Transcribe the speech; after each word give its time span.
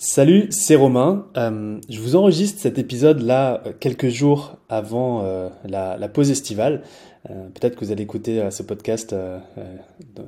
Salut, 0.00 0.46
c'est 0.50 0.76
Romain. 0.76 1.26
Euh, 1.36 1.80
je 1.88 1.98
vous 1.98 2.14
enregistre 2.14 2.60
cet 2.60 2.78
épisode 2.78 3.20
là 3.20 3.60
euh, 3.66 3.72
quelques 3.80 4.10
jours 4.10 4.56
avant 4.68 5.24
euh, 5.24 5.48
la, 5.64 6.08
pause 6.08 6.30
estivale. 6.30 6.82
Peut-être 7.26 7.74
que 7.74 7.84
vous 7.84 7.90
allez 7.90 8.04
écouter 8.04 8.48
ce 8.50 8.62
podcast 8.62 9.14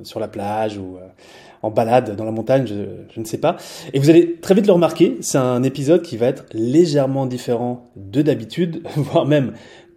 sur 0.03 0.21
la 0.21 0.29
plage 0.29 0.77
ou 0.77 0.99
en 1.63 1.71
balade 1.71 2.15
dans 2.15 2.25
la 2.25 2.31
montagne, 2.31 2.67
je, 2.67 3.19
ne 3.21 3.25
sais 3.25 3.39
pas. 3.39 3.57
Et 3.95 4.01
vous 4.01 4.11
allez 4.11 4.35
très 4.35 4.55
vite 4.55 4.67
le 4.67 4.73
remarquer, 4.73 5.17
c'est 5.21 5.39
un 5.39 5.63
épisode 5.63 6.03
qui 6.03 6.19
va 6.19 6.27
être 6.27 6.45
légèrement 6.53 7.25
différent 7.25 7.89
de 7.97 8.21
d'habitude, 8.21 8.83
voire 8.97 9.25
même 9.25 9.53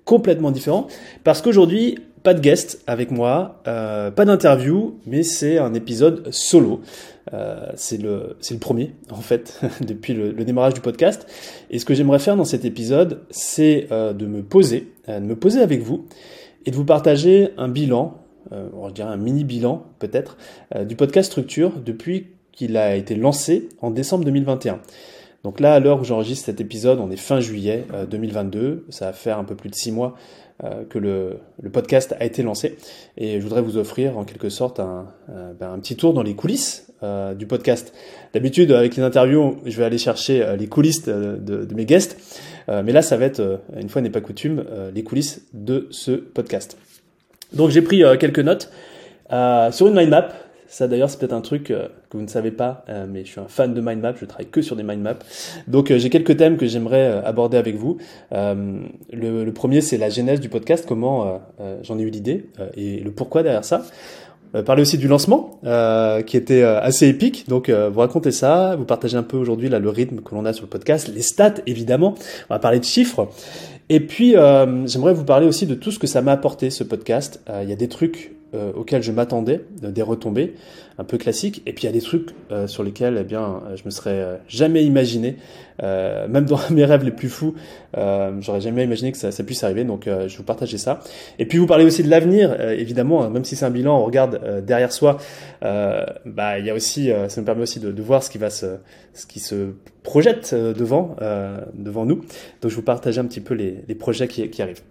complètement 0.05 0.51
différent, 0.51 0.87
parce 1.25 1.41
qu'aujourd'hui, 1.41 1.97
pas 2.21 2.33
de 2.33 2.39
guest 2.39 2.81
avec 2.87 3.11
moi, 3.11 3.61
pas 3.65 4.23
d'interview, 4.23 4.95
mais 5.05 5.23
c'est 5.23 5.57
un 5.57 5.73
épisode 5.73 6.31
solo. 6.31 6.79
Euh, 7.31 7.71
c'est 7.75 8.01
le, 8.01 8.35
le 8.49 8.57
premier, 8.57 8.93
en 9.09 9.21
fait, 9.21 9.61
depuis 9.81 10.13
le, 10.13 10.33
démarrage 10.43 10.73
du 10.73 10.81
podcast. 10.81 11.25
Et 11.69 11.79
ce 11.79 11.85
que 11.85 11.93
j'aimerais 11.93 12.19
faire 12.19 12.35
dans 12.35 12.45
cet 12.45 12.65
épisode, 12.65 13.21
c'est 13.29 13.87
euh, 13.91 14.13
de 14.13 14.25
me 14.25 14.43
poser, 14.43 14.91
euh, 15.09 15.19
de 15.19 15.25
me 15.25 15.35
poser 15.35 15.61
avec 15.61 15.81
vous 15.81 16.05
et 16.65 16.71
de 16.71 16.75
vous 16.75 16.85
partager 16.85 17.49
un 17.57 17.69
bilan, 17.69 18.19
je 18.51 18.93
dirais 18.93 19.09
un 19.09 19.17
mini 19.17 19.43
bilan 19.43 19.83
peut-être, 19.99 20.37
du 20.85 20.95
podcast 20.95 21.31
Structure 21.31 21.71
depuis 21.83 22.27
qu'il 22.51 22.77
a 22.77 22.95
été 22.95 23.15
lancé 23.15 23.67
en 23.81 23.89
décembre 23.89 24.23
2021. 24.25 24.79
Donc 25.43 25.59
là, 25.59 25.73
à 25.73 25.79
l'heure 25.79 25.99
où 25.99 26.03
j'enregistre 26.03 26.45
cet 26.45 26.61
épisode, 26.61 26.99
on 26.99 27.11
est 27.11 27.17
fin 27.17 27.41
juillet 27.41 27.85
2022. 28.09 28.85
Ça 28.89 29.07
va 29.07 29.13
faire 29.13 29.37
un 29.37 29.43
peu 29.43 29.55
plus 29.55 29.69
de 29.69 29.75
six 29.75 29.91
mois 29.91 30.15
euh, 30.63 30.83
que 30.87 30.99
le, 30.99 31.39
podcast 31.71 32.15
a 32.19 32.25
été 32.25 32.43
lancé. 32.43 32.77
Et 33.17 33.39
je 33.39 33.43
voudrais 33.43 33.61
vous 33.61 33.77
offrir 33.77 34.17
en 34.17 34.23
quelque 34.23 34.49
sorte 34.49 34.79
un, 34.79 35.07
ben, 35.59 35.73
un 35.73 35.79
petit 35.79 35.95
tour 35.95 36.13
dans 36.13 36.21
les 36.21 36.35
coulisses 36.35 36.93
euh, 37.01 37.33
du 37.33 37.47
podcast. 37.47 37.91
D'habitude, 38.33 38.71
avec 38.71 38.95
les 38.95 39.01
interviews, 39.01 39.57
je 39.65 39.75
vais 39.75 39.83
aller 39.83 39.97
chercher 39.97 40.43
euh, 40.43 40.55
les 40.55 40.67
coulisses 40.67 41.03
de 41.05 41.67
mes 41.75 41.85
guests. 41.85 42.17
mais 42.67 42.91
là, 42.93 43.01
ça 43.01 43.17
va 43.17 43.25
être, 43.25 43.61
une 43.77 43.89
fois 43.89 44.01
n'est 44.01 44.11
pas 44.11 44.21
coutume, 44.21 44.63
les 44.93 45.03
coulisses 45.03 45.41
de 45.53 45.87
ce 45.89 46.11
podcast. 46.11 46.77
Donc 47.51 47.71
j'ai 47.71 47.81
pris 47.81 48.03
quelques 48.19 48.39
notes 48.39 48.71
sur 49.71 49.87
une 49.87 49.95
mind 49.95 50.09
map 50.09 50.29
ça 50.73 50.87
d'ailleurs 50.87 51.09
c'est 51.11 51.19
peut-être 51.19 51.33
un 51.33 51.41
truc 51.41 51.69
euh, 51.69 51.87
que 52.09 52.17
vous 52.17 52.23
ne 52.23 52.27
savez 52.27 52.49
pas, 52.49 52.83
euh, 52.89 53.05
mais 53.07 53.23
je 53.25 53.29
suis 53.29 53.39
un 53.39 53.47
fan 53.47 53.75
de 53.75 53.79
mind 53.79 54.01
map, 54.01 54.13
je 54.19 54.25
travaille 54.25 54.47
que 54.47 54.63
sur 54.63 54.75
des 54.75 54.81
mind 54.81 55.01
maps. 55.01 55.19
Donc 55.67 55.91
euh, 55.91 55.99
j'ai 55.99 56.09
quelques 56.09 56.35
thèmes 56.35 56.57
que 56.57 56.65
j'aimerais 56.65 57.21
aborder 57.23 57.57
avec 57.57 57.75
vous. 57.75 57.97
Le, 58.31 59.49
premier 59.51 59.81
c'est 59.81 59.99
la 59.99 60.09
genèse 60.09 60.39
du 60.39 60.49
podcast, 60.49 60.85
comment 60.87 61.41
j'en 61.83 61.99
ai 61.99 62.01
eu 62.01 62.09
l'idée 62.09 62.47
et 62.75 62.99
le 62.99 63.11
pourquoi 63.11 63.43
derrière 63.43 63.63
ça. 63.63 63.83
parler 64.65 64.81
aussi 64.81 64.97
du 64.97 65.07
lancement 65.07 65.59
qui 66.25 66.37
était 66.37 66.63
assez 66.63 67.07
épique. 67.07 67.47
Donc 67.47 67.69
vous 67.69 67.99
racontez 67.99 68.31
ça, 68.31 68.75
vous 68.75 68.85
partagez 68.85 69.15
un 69.15 69.23
peu 69.23 69.37
aujourd'hui 69.37 69.69
là 69.69 69.77
le 69.77 69.89
rythme 69.89 70.21
que 70.21 70.33
l'on 70.33 70.45
a 70.45 70.53
sur 70.53 70.63
le 70.63 70.69
podcast, 70.69 71.07
les 71.13 71.21
stats 71.21 71.61
évidemment. 71.67 72.15
On 72.49 72.53
va 72.53 72.59
parler 72.59 72.79
de 72.79 72.85
chiffres. 72.85 73.29
Et 73.93 73.99
puis 73.99 74.31
j'aimerais 74.85 75.13
vous 75.13 75.23
parler 75.23 75.45
aussi 75.45 75.67
de 75.67 75.75
tout 75.75 75.91
ce 75.91 75.99
que 75.99 76.07
ça 76.07 76.23
m'a 76.23 76.31
apporté 76.31 76.71
ce 76.71 76.83
podcast. 76.83 77.43
Il 77.61 77.69
y 77.69 77.73
a 77.73 77.75
des 77.75 77.87
trucs 77.87 78.33
euh, 78.55 78.71
auxquels 78.75 79.01
je 79.01 79.11
m'attendais, 79.11 79.61
euh, 79.83 79.89
des 79.89 80.03
retombées 80.03 80.53
un 80.99 81.03
peu 81.03 81.17
classiques, 81.17 81.63
et 81.65 81.73
puis 81.73 81.85
il 81.85 81.85
y 81.87 81.89
a 81.89 81.91
des 81.91 82.01
trucs 82.01 82.29
euh, 82.51 82.67
sur 82.67 82.83
lesquels 82.83 83.17
eh 83.19 83.23
bien, 83.23 83.63
je 83.73 83.81
me 83.83 83.89
serais 83.89 84.39
jamais 84.47 84.83
imaginé, 84.83 85.37
même 85.81 86.45
dans 86.45 86.59
mes 86.69 86.85
rêves 86.85 87.03
les 87.03 87.09
plus 87.09 87.29
fous, 87.29 87.55
j'aurais 87.95 88.61
jamais 88.61 88.83
imaginé 88.83 89.11
que 89.11 89.17
ça, 89.17 89.31
puisse 89.43 89.63
arriver, 89.63 89.85
donc 89.85 90.07
je 90.07 90.37
vous 90.37 90.43
partager 90.43 90.77
ça. 90.77 90.99
Et 91.39 91.47
puis 91.47 91.57
vous 91.57 91.65
parlez 91.65 91.83
aussi 91.83 92.03
de 92.03 92.09
l'avenir, 92.11 92.61
évidemment, 92.69 93.23
hein, 93.23 93.31
même 93.31 93.43
si 93.43 93.55
c'est 93.55 93.65
un 93.65 93.71
bilan, 93.71 93.99
on 93.99 94.05
regarde 94.05 94.63
derrière 94.63 94.93
soi, 94.93 95.17
bah, 95.63 96.59
il 96.59 96.65
y 96.67 96.69
a 96.69 96.75
aussi, 96.75 97.09
ça 97.27 97.41
me 97.41 97.45
permet 97.47 97.63
aussi 97.63 97.79
de, 97.79 97.91
de, 97.91 98.01
voir 98.03 98.21
ce 98.21 98.29
qui 98.29 98.37
va 98.37 98.51
se, 98.51 98.75
ce 99.15 99.25
qui 99.25 99.39
se 99.39 99.73
projette 100.03 100.53
devant, 100.53 101.15
devant 101.73 102.05
nous. 102.05 102.21
Donc 102.61 102.69
je 102.69 102.75
vous 102.75 102.83
partage 102.83 103.17
un 103.17 103.25
petit 103.25 103.41
peu 103.41 103.55
les, 103.55 103.82
les 103.87 103.95
projets 103.95 104.27
qui, 104.27 104.61
arrivent. 104.61 104.83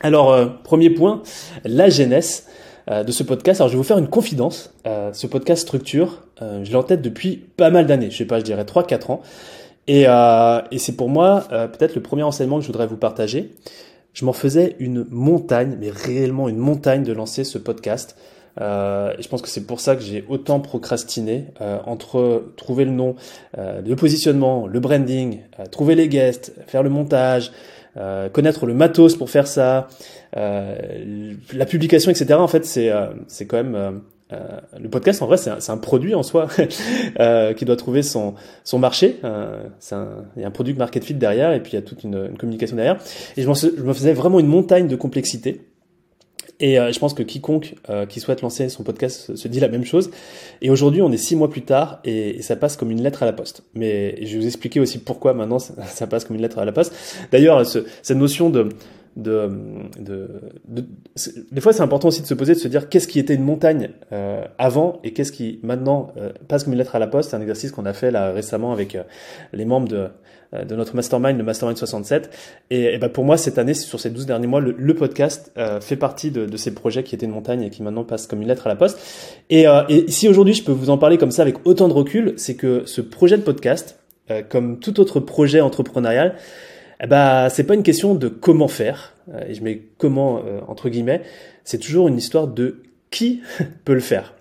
Alors, 0.00 0.62
premier 0.62 0.90
point, 0.90 1.22
la 1.64 1.90
jeunesse. 1.90 2.46
Euh, 2.90 3.04
de 3.04 3.12
ce 3.12 3.22
podcast. 3.22 3.60
Alors 3.60 3.68
je 3.68 3.74
vais 3.74 3.78
vous 3.78 3.86
faire 3.86 3.98
une 3.98 4.08
confidence. 4.08 4.74
Euh, 4.88 5.12
ce 5.12 5.28
podcast 5.28 5.62
structure, 5.62 6.24
euh, 6.42 6.64
je 6.64 6.70
l'ai 6.70 6.74
en 6.74 6.82
tête 6.82 7.00
depuis 7.00 7.36
pas 7.36 7.70
mal 7.70 7.86
d'années. 7.86 8.10
Je 8.10 8.16
sais 8.16 8.24
pas, 8.24 8.40
je 8.40 8.44
dirais 8.44 8.64
3-4 8.64 9.12
ans. 9.12 9.22
Et, 9.86 10.06
c'est 10.78 10.96
pour 10.96 11.08
moi 11.08 11.44
peut-être 11.48 11.94
le 11.94 12.02
premier 12.02 12.24
enseignement 12.24 12.56
que 12.56 12.62
je 12.62 12.66
voudrais 12.66 12.88
vous 12.88 12.96
partager. 12.96 13.54
Je 14.14 14.24
m'en 14.24 14.32
faisais 14.32 14.76
une 14.80 15.06
montagne, 15.10 15.76
mais 15.80 15.90
réellement 15.90 16.48
une 16.48 16.58
montagne 16.58 17.04
de 17.04 17.12
lancer 17.12 17.44
ce 17.44 17.58
podcast. 17.58 18.16
Euh, 18.60 19.14
et 19.18 19.22
je 19.22 19.28
pense 19.28 19.42
que 19.42 19.48
c'est 19.48 19.66
pour 19.66 19.80
ça 19.80 19.96
que 19.96 20.02
j'ai 20.02 20.24
autant 20.28 20.60
procrastiné 20.60 21.46
euh, 21.60 21.78
entre 21.86 22.52
trouver 22.56 22.84
le 22.84 22.90
nom, 22.90 23.16
euh, 23.58 23.80
le 23.80 23.96
positionnement, 23.96 24.66
le 24.66 24.80
branding, 24.80 25.40
trouver 25.70 25.94
les 25.94 26.08
guests, 26.08 26.52
faire 26.66 26.82
le 26.82 26.90
montage, 26.90 27.52
connaître 28.32 28.66
le 28.66 28.74
matos 28.74 29.16
pour 29.16 29.30
faire 29.30 29.46
ça, 29.46 29.88
euh, 30.36 31.34
la 31.52 31.66
publication, 31.66 32.10
etc. 32.10 32.34
En 32.34 32.48
fait, 32.48 32.64
c'est 32.64 32.90
euh, 32.90 33.08
c'est 33.26 33.46
quand 33.46 33.58
même 33.58 34.02
euh, 34.32 34.38
le 34.80 34.88
podcast, 34.88 35.20
en 35.20 35.26
vrai, 35.26 35.36
c'est 35.36 35.50
un, 35.50 35.76
produit 35.76 36.14
en 36.14 36.22
soi 36.22 36.48
qui 37.56 37.64
doit 37.66 37.76
trouver 37.76 38.02
son, 38.02 38.34
son 38.64 38.78
marché. 38.78 39.18
un, 39.22 39.58
il 40.36 40.42
y 40.42 40.44
a 40.44 40.48
un 40.48 40.50
produit 40.50 40.72
market 40.72 41.04
fit 41.04 41.14
derrière 41.14 41.52
et 41.52 41.60
puis 41.60 41.72
il 41.72 41.74
y 41.74 41.78
a 41.78 41.82
toute 41.82 42.02
une, 42.02 42.28
une 42.30 42.38
communication 42.38 42.76
derrière. 42.76 42.96
Et 43.36 43.42
je, 43.42 43.52
je 43.52 43.82
me 43.82 43.92
faisais 43.92 44.14
vraiment 44.14 44.40
une 44.40 44.46
montagne 44.46 44.88
de 44.88 44.96
complexité. 44.96 45.60
Et 46.62 46.76
je 46.76 46.98
pense 46.98 47.12
que 47.12 47.22
quiconque 47.24 47.74
qui 48.08 48.20
souhaite 48.20 48.40
lancer 48.40 48.68
son 48.68 48.84
podcast 48.84 49.34
se, 49.34 49.48
dit 49.48 49.58
la 49.60 49.68
même 49.68 49.84
chose. 49.84 50.10
Et 50.62 50.70
aujourd'hui, 50.70 51.02
on 51.02 51.10
est 51.10 51.16
six 51.16 51.34
mois 51.34 51.50
plus 51.50 51.62
tard 51.62 51.98
et, 52.04 52.40
ça 52.40 52.56
passe 52.56 52.76
comme 52.76 52.90
une 52.90 53.02
lettre 53.02 53.24
à 53.24 53.26
la 53.26 53.32
poste. 53.32 53.62
Mais 53.74 54.24
je 54.24 54.34
vais 54.34 54.38
vous 54.38 54.46
expliquer 54.46 54.78
aussi 54.78 54.98
pourquoi 54.98 55.34
maintenant 55.34 55.58
ça, 55.58 56.06
passe 56.06 56.24
comme 56.24 56.36
une 56.36 56.42
lettre 56.42 56.60
à 56.60 56.64
la 56.64 56.72
poste. 56.72 56.94
D'ailleurs, 57.32 57.66
cette 57.66 58.16
notion 58.16 58.48
de 58.48 58.68
de, 59.16 59.50
de, 59.98 60.30
de, 60.68 60.84
des 61.50 61.60
fois 61.60 61.72
c'est 61.72 61.82
important 61.82 62.08
aussi 62.08 62.22
de 62.22 62.26
se 62.26 62.34
poser 62.34 62.54
de 62.54 62.58
se 62.58 62.68
dire 62.68 62.88
qu'est-ce 62.88 63.06
qui 63.06 63.18
était 63.18 63.34
une 63.34 63.44
montagne 63.44 63.90
euh, 64.12 64.44
avant 64.58 65.00
et 65.04 65.12
qu'est-ce 65.12 65.32
qui 65.32 65.60
maintenant 65.62 66.08
euh, 66.16 66.30
passe 66.48 66.64
comme 66.64 66.72
une 66.72 66.78
lettre 66.78 66.96
à 66.96 66.98
la 66.98 67.06
poste. 67.06 67.30
C'est 67.30 67.36
un 67.36 67.40
exercice 67.40 67.72
qu'on 67.72 67.84
a 67.84 67.92
fait 67.92 68.10
là 68.10 68.32
récemment 68.32 68.72
avec 68.72 68.94
euh, 68.94 69.02
les 69.52 69.66
membres 69.66 69.88
de, 69.88 70.08
euh, 70.54 70.64
de 70.64 70.74
notre 70.74 70.96
mastermind 70.96 71.36
le 71.36 71.44
mastermind 71.44 71.76
67 71.76 72.30
et, 72.70 72.94
et 72.94 72.98
ben 72.98 73.10
pour 73.10 73.24
moi 73.24 73.36
cette 73.36 73.58
année 73.58 73.74
sur 73.74 74.00
ces 74.00 74.08
12 74.08 74.24
derniers 74.24 74.46
mois 74.46 74.60
le, 74.60 74.74
le 74.78 74.94
podcast 74.94 75.52
fait 75.80 75.96
partie 75.96 76.30
de, 76.30 76.46
de, 76.46 76.56
ces 76.56 76.72
projets 76.72 77.02
qui 77.02 77.14
étaient 77.14 77.26
une 77.26 77.32
montagne 77.32 77.62
et 77.62 77.70
qui 77.70 77.82
maintenant 77.82 78.04
passent 78.04 78.26
comme 78.26 78.40
une 78.40 78.48
lettre 78.48 78.66
à 78.66 78.70
la 78.70 78.76
poste. 78.76 78.98
Et, 79.50 79.66
et 79.88 80.10
si 80.10 80.28
aujourd'hui 80.28 80.54
je 80.54 80.64
peux 80.64 80.72
vous 80.72 80.90
en 80.90 80.98
parler 80.98 81.18
comme 81.18 81.30
ça 81.30 81.42
avec 81.42 81.66
autant 81.66 81.88
de 81.88 81.92
recul 81.92 82.34
c'est 82.36 82.54
que 82.54 82.82
ce 82.86 83.00
projet 83.00 83.36
de 83.36 83.42
podcast 83.42 83.98
comme 84.48 84.78
tout 84.78 85.00
autre 85.00 85.20
projet 85.20 85.60
entrepreneurial 85.60 86.36
eh 87.02 87.06
ben, 87.08 87.48
c'est 87.48 87.64
pas 87.64 87.74
une 87.74 87.82
question 87.82 88.14
de 88.14 88.28
comment 88.28 88.68
faire, 88.68 89.14
euh, 89.34 89.44
et 89.48 89.54
je 89.54 89.62
mets 89.62 89.82
comment 89.98 90.38
euh, 90.38 90.60
entre 90.68 90.88
guillemets, 90.88 91.22
c'est 91.64 91.78
toujours 91.78 92.06
une 92.06 92.16
histoire 92.16 92.46
de 92.46 92.82
qui 93.10 93.42
peut 93.84 93.94
le 93.94 94.00
faire. 94.00 94.34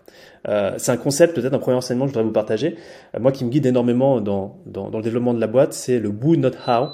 Euh, 0.47 0.73
c'est 0.77 0.91
un 0.91 0.97
concept, 0.97 1.35
peut-être 1.35 1.53
un 1.53 1.59
premier 1.59 1.77
enseignement 1.77 2.05
que 2.05 2.09
je 2.09 2.13
voudrais 2.13 2.25
vous 2.25 2.33
partager. 2.33 2.75
moi 3.19 3.31
qui 3.31 3.45
me 3.45 3.49
guide 3.49 3.65
énormément 3.65 4.21
dans, 4.21 4.59
dans, 4.65 4.89
dans, 4.89 4.97
le 4.97 5.03
développement 5.03 5.33
de 5.33 5.39
la 5.39 5.47
boîte, 5.47 5.73
c'est 5.73 5.99
le 5.99 6.09
who, 6.09 6.35
not 6.35 6.51
how. 6.67 6.89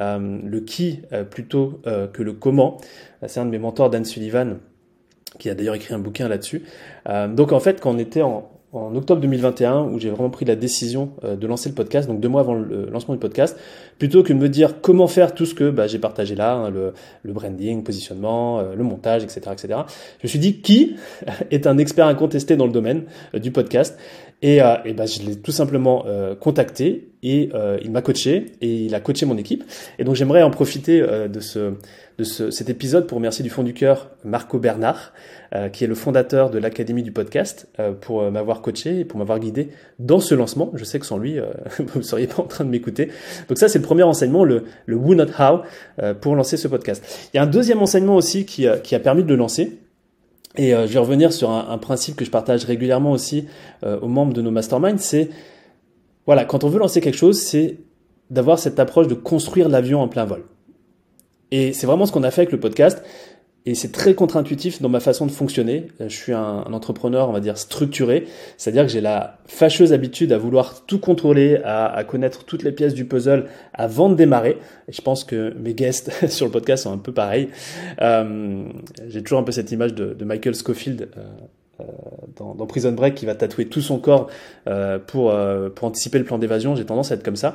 le 0.00 0.60
qui 0.60 1.02
plutôt 1.30 1.80
que 1.84 2.22
le 2.22 2.32
comment. 2.32 2.78
c'est 3.24 3.38
un 3.38 3.44
de 3.44 3.50
mes 3.50 3.58
mentors, 3.58 3.88
Dan 3.90 4.04
Sullivan, 4.04 4.58
qui 5.38 5.48
a 5.48 5.54
d'ailleurs 5.54 5.76
écrit 5.76 5.94
un 5.94 6.00
bouquin 6.00 6.26
là-dessus. 6.26 6.64
donc 7.06 7.52
en 7.52 7.60
fait, 7.60 7.80
quand 7.80 7.94
on 7.94 7.98
était 7.98 8.22
en, 8.22 8.50
en 8.72 8.94
octobre 8.94 9.20
2021 9.22 9.84
où 9.84 9.98
j'ai 9.98 10.10
vraiment 10.10 10.28
pris 10.28 10.44
la 10.44 10.54
décision 10.54 11.12
euh, 11.24 11.36
de 11.36 11.46
lancer 11.46 11.68
le 11.68 11.74
podcast, 11.74 12.06
donc 12.06 12.20
deux 12.20 12.28
mois 12.28 12.42
avant 12.42 12.54
le 12.54 12.88
lancement 12.90 13.14
du 13.14 13.20
podcast, 13.20 13.58
plutôt 13.98 14.22
que 14.22 14.32
de 14.32 14.38
me 14.38 14.48
dire 14.48 14.80
comment 14.82 15.06
faire 15.06 15.34
tout 15.34 15.46
ce 15.46 15.54
que 15.54 15.70
bah, 15.70 15.86
j'ai 15.86 15.98
partagé 15.98 16.34
là, 16.34 16.52
hein, 16.52 16.70
le, 16.70 16.92
le, 17.22 17.32
branding, 17.32 17.82
positionnement, 17.82 18.60
euh, 18.60 18.74
le 18.74 18.84
montage, 18.84 19.24
etc., 19.24 19.40
etc. 19.52 19.80
Je 20.18 20.24
me 20.24 20.28
suis 20.28 20.38
dit 20.38 20.60
qui 20.60 20.96
est 21.50 21.66
un 21.66 21.78
expert 21.78 22.06
incontesté 22.06 22.56
dans 22.56 22.66
le 22.66 22.72
domaine 22.72 23.04
euh, 23.34 23.38
du 23.38 23.50
podcast? 23.50 23.98
Et, 24.40 24.58
et 24.84 24.92
bah, 24.92 25.06
je 25.06 25.26
l'ai 25.26 25.34
tout 25.34 25.50
simplement 25.50 26.04
contacté 26.38 27.10
et 27.24 27.50
il 27.82 27.90
m'a 27.90 28.02
coaché 28.02 28.52
et 28.60 28.84
il 28.84 28.94
a 28.94 29.00
coaché 29.00 29.26
mon 29.26 29.36
équipe. 29.36 29.64
Et 29.98 30.04
donc 30.04 30.14
j'aimerais 30.14 30.44
en 30.44 30.50
profiter 30.52 31.00
de 31.00 31.40
ce 31.40 31.72
de 32.18 32.24
ce, 32.24 32.50
cet 32.50 32.68
épisode 32.68 33.06
pour 33.06 33.16
remercier 33.16 33.44
du 33.44 33.50
fond 33.50 33.62
du 33.62 33.72
cœur 33.72 34.10
Marco 34.24 34.58
Bernard, 34.58 35.12
euh, 35.54 35.68
qui 35.68 35.84
est 35.84 35.86
le 35.86 35.94
fondateur 35.94 36.50
de 36.50 36.58
l'Académie 36.58 37.04
du 37.04 37.12
podcast, 37.12 37.68
euh, 37.78 37.92
pour 37.92 38.22
euh, 38.22 38.30
m'avoir 38.30 38.60
coaché 38.60 39.00
et 39.00 39.04
pour 39.04 39.20
m'avoir 39.20 39.38
guidé 39.38 39.68
dans 40.00 40.18
ce 40.18 40.34
lancement. 40.34 40.72
Je 40.74 40.84
sais 40.84 40.98
que 40.98 41.06
sans 41.06 41.16
lui, 41.16 41.38
vous 41.78 41.98
ne 41.98 42.02
seriez 42.02 42.26
pas 42.26 42.42
en 42.42 42.46
train 42.46 42.64
de 42.64 42.70
m'écouter. 42.70 43.10
Donc 43.48 43.56
ça, 43.56 43.68
c'est 43.68 43.78
le 43.78 43.84
premier 43.84 44.02
enseignement, 44.02 44.42
le, 44.42 44.64
le 44.86 44.96
Who 44.96 45.14
Not 45.14 45.28
How, 45.38 45.60
pour 46.20 46.34
lancer 46.34 46.56
ce 46.56 46.66
podcast. 46.66 47.30
Il 47.32 47.36
y 47.36 47.40
a 47.40 47.44
un 47.44 47.46
deuxième 47.46 47.80
enseignement 47.80 48.16
aussi 48.16 48.44
qui, 48.44 48.66
qui 48.82 48.94
a 48.94 48.98
permis 48.98 49.22
de 49.22 49.28
le 49.28 49.36
lancer. 49.36 49.78
Et 50.56 50.70
je 50.70 50.92
vais 50.92 50.98
revenir 50.98 51.32
sur 51.32 51.50
un, 51.50 51.68
un, 51.70 51.78
principe 51.78 52.16
que 52.16 52.24
je 52.24 52.30
partage 52.30 52.64
régulièrement 52.64 53.12
aussi 53.12 53.46
aux 53.84 54.08
membres 54.08 54.32
de 54.32 54.42
nos 54.42 54.50
masterminds, 54.50 54.98
c'est 54.98 55.28
voilà, 56.26 56.44
quand 56.44 56.64
on 56.64 56.68
veut 56.68 56.78
lancer 56.78 57.00
quelque 57.00 57.16
chose, 57.16 57.40
c'est 57.40 57.78
d'avoir 58.28 58.58
cette 58.58 58.78
approche 58.78 59.08
de 59.08 59.14
construire 59.14 59.68
l'avion 59.68 60.02
en 60.02 60.08
plein 60.08 60.24
vol. 60.26 60.44
Et 61.50 61.72
c'est 61.72 61.86
vraiment 61.86 62.06
ce 62.06 62.12
qu'on 62.12 62.22
a 62.22 62.30
fait 62.30 62.42
avec 62.42 62.52
le 62.52 62.60
podcast. 62.60 63.02
et 63.66 63.74
c'est 63.74 63.92
très 63.92 64.14
contre-intuitif 64.14 64.80
dans 64.80 64.88
ma 64.88 65.00
façon 65.00 65.26
de 65.26 65.30
fonctionner. 65.30 65.88
Euh, 66.00 66.08
je 66.08 66.16
suis 66.16 66.32
un, 66.32 66.62
entrepreneur, 66.72 67.28
on 67.28 67.32
va 67.32 67.40
dire, 67.40 67.58
structuré. 67.58 68.26
C'est-à-dire 68.56 68.84
que 68.84 68.90
j'ai 68.90 69.02
la 69.02 69.38
fâcheuse 69.46 69.92
habitude 69.92 70.32
à 70.32 70.38
vouloir 70.38 70.86
tout 70.86 70.98
contrôler, 70.98 71.60
à, 71.64 72.02
connaître 72.04 72.44
toutes 72.44 72.62
les 72.62 72.72
pièces 72.72 72.94
du 72.94 73.04
puzzle 73.04 73.46
avant 73.74 74.08
de 74.08 74.14
démarrer. 74.14 74.58
Et 74.88 74.92
je 74.92 75.02
pense 75.02 75.24
que 75.24 75.52
mes 75.58 75.74
guests 75.74 76.10
sur 76.28 76.46
le 76.46 76.52
podcast 76.52 76.84
sont 76.84 76.92
un 76.92 76.98
peu 76.98 77.12
pareils. 77.12 77.50
Euh, 78.00 78.64
j'ai 79.08 79.22
toujours 79.22 79.38
un 79.38 79.44
peu 79.44 79.52
cette 79.52 79.70
image 79.70 79.94
de, 79.94 80.24
Michael 80.24 80.54
Scofield. 80.54 81.08
Euh, 81.16 81.22
dans, 82.36 82.54
dans, 82.54 82.66
Prison 82.66 82.92
Break 82.92 83.14
qui 83.14 83.26
va 83.26 83.34
tatouer 83.34 83.66
tout 83.66 83.80
son 83.80 83.98
corps 83.98 84.28
euh, 84.66 84.98
pour, 84.98 85.30
euh, 85.30 85.68
pour 85.70 85.86
anticiper 85.86 86.18
le 86.18 86.24
plan 86.24 86.38
d'évasion. 86.38 86.74
J'ai 86.74 86.84
tendance 86.84 87.12
à 87.12 87.14
être 87.14 87.22
comme 87.22 87.36
ça. 87.36 87.54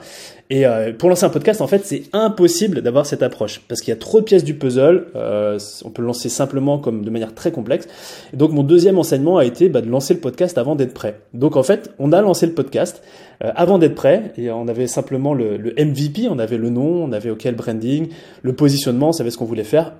Et 0.49 0.63
pour 0.97 1.09
lancer 1.09 1.25
un 1.25 1.29
podcast, 1.29 1.61
en 1.61 1.67
fait, 1.67 1.85
c'est 1.85 2.03
impossible 2.13 2.81
d'avoir 2.81 3.05
cette 3.05 3.23
approche 3.23 3.61
parce 3.67 3.81
qu'il 3.81 3.91
y 3.91 3.97
a 3.97 3.99
trop 3.99 4.19
de 4.19 4.25
pièces 4.25 4.43
du 4.43 4.53
puzzle. 4.53 5.07
on 5.15 5.89
peut 5.89 6.01
le 6.01 6.07
lancer 6.07 6.29
simplement 6.29 6.77
comme 6.77 7.03
de 7.03 7.09
manière 7.09 7.33
très 7.33 7.51
complexe. 7.51 7.87
Et 8.33 8.37
donc 8.37 8.51
mon 8.51 8.63
deuxième 8.63 8.97
enseignement 8.97 9.37
a 9.37 9.45
été 9.45 9.69
bah, 9.69 9.81
de 9.81 9.89
lancer 9.89 10.13
le 10.13 10.19
podcast 10.19 10.57
avant 10.57 10.75
d'être 10.75 10.93
prêt. 10.93 11.19
Donc 11.33 11.55
en 11.55 11.63
fait, 11.63 11.91
on 11.99 12.11
a 12.11 12.21
lancé 12.21 12.45
le 12.45 12.53
podcast 12.53 13.03
avant 13.41 13.77
d'être 13.77 13.95
prêt 13.95 14.31
et 14.37 14.51
on 14.51 14.67
avait 14.67 14.87
simplement 14.87 15.33
le, 15.33 15.57
le 15.57 15.71
MVP, 15.71 16.27
on 16.29 16.39
avait 16.39 16.57
le 16.57 16.69
nom, 16.69 17.03
on 17.03 17.11
avait 17.11 17.29
OK 17.29 17.43
le 17.43 17.51
branding, 17.51 18.09
le 18.41 18.53
positionnement, 18.53 19.09
on 19.09 19.13
savait 19.13 19.31
ce 19.31 19.37
qu'on 19.37 19.45
voulait 19.45 19.63
faire 19.63 19.93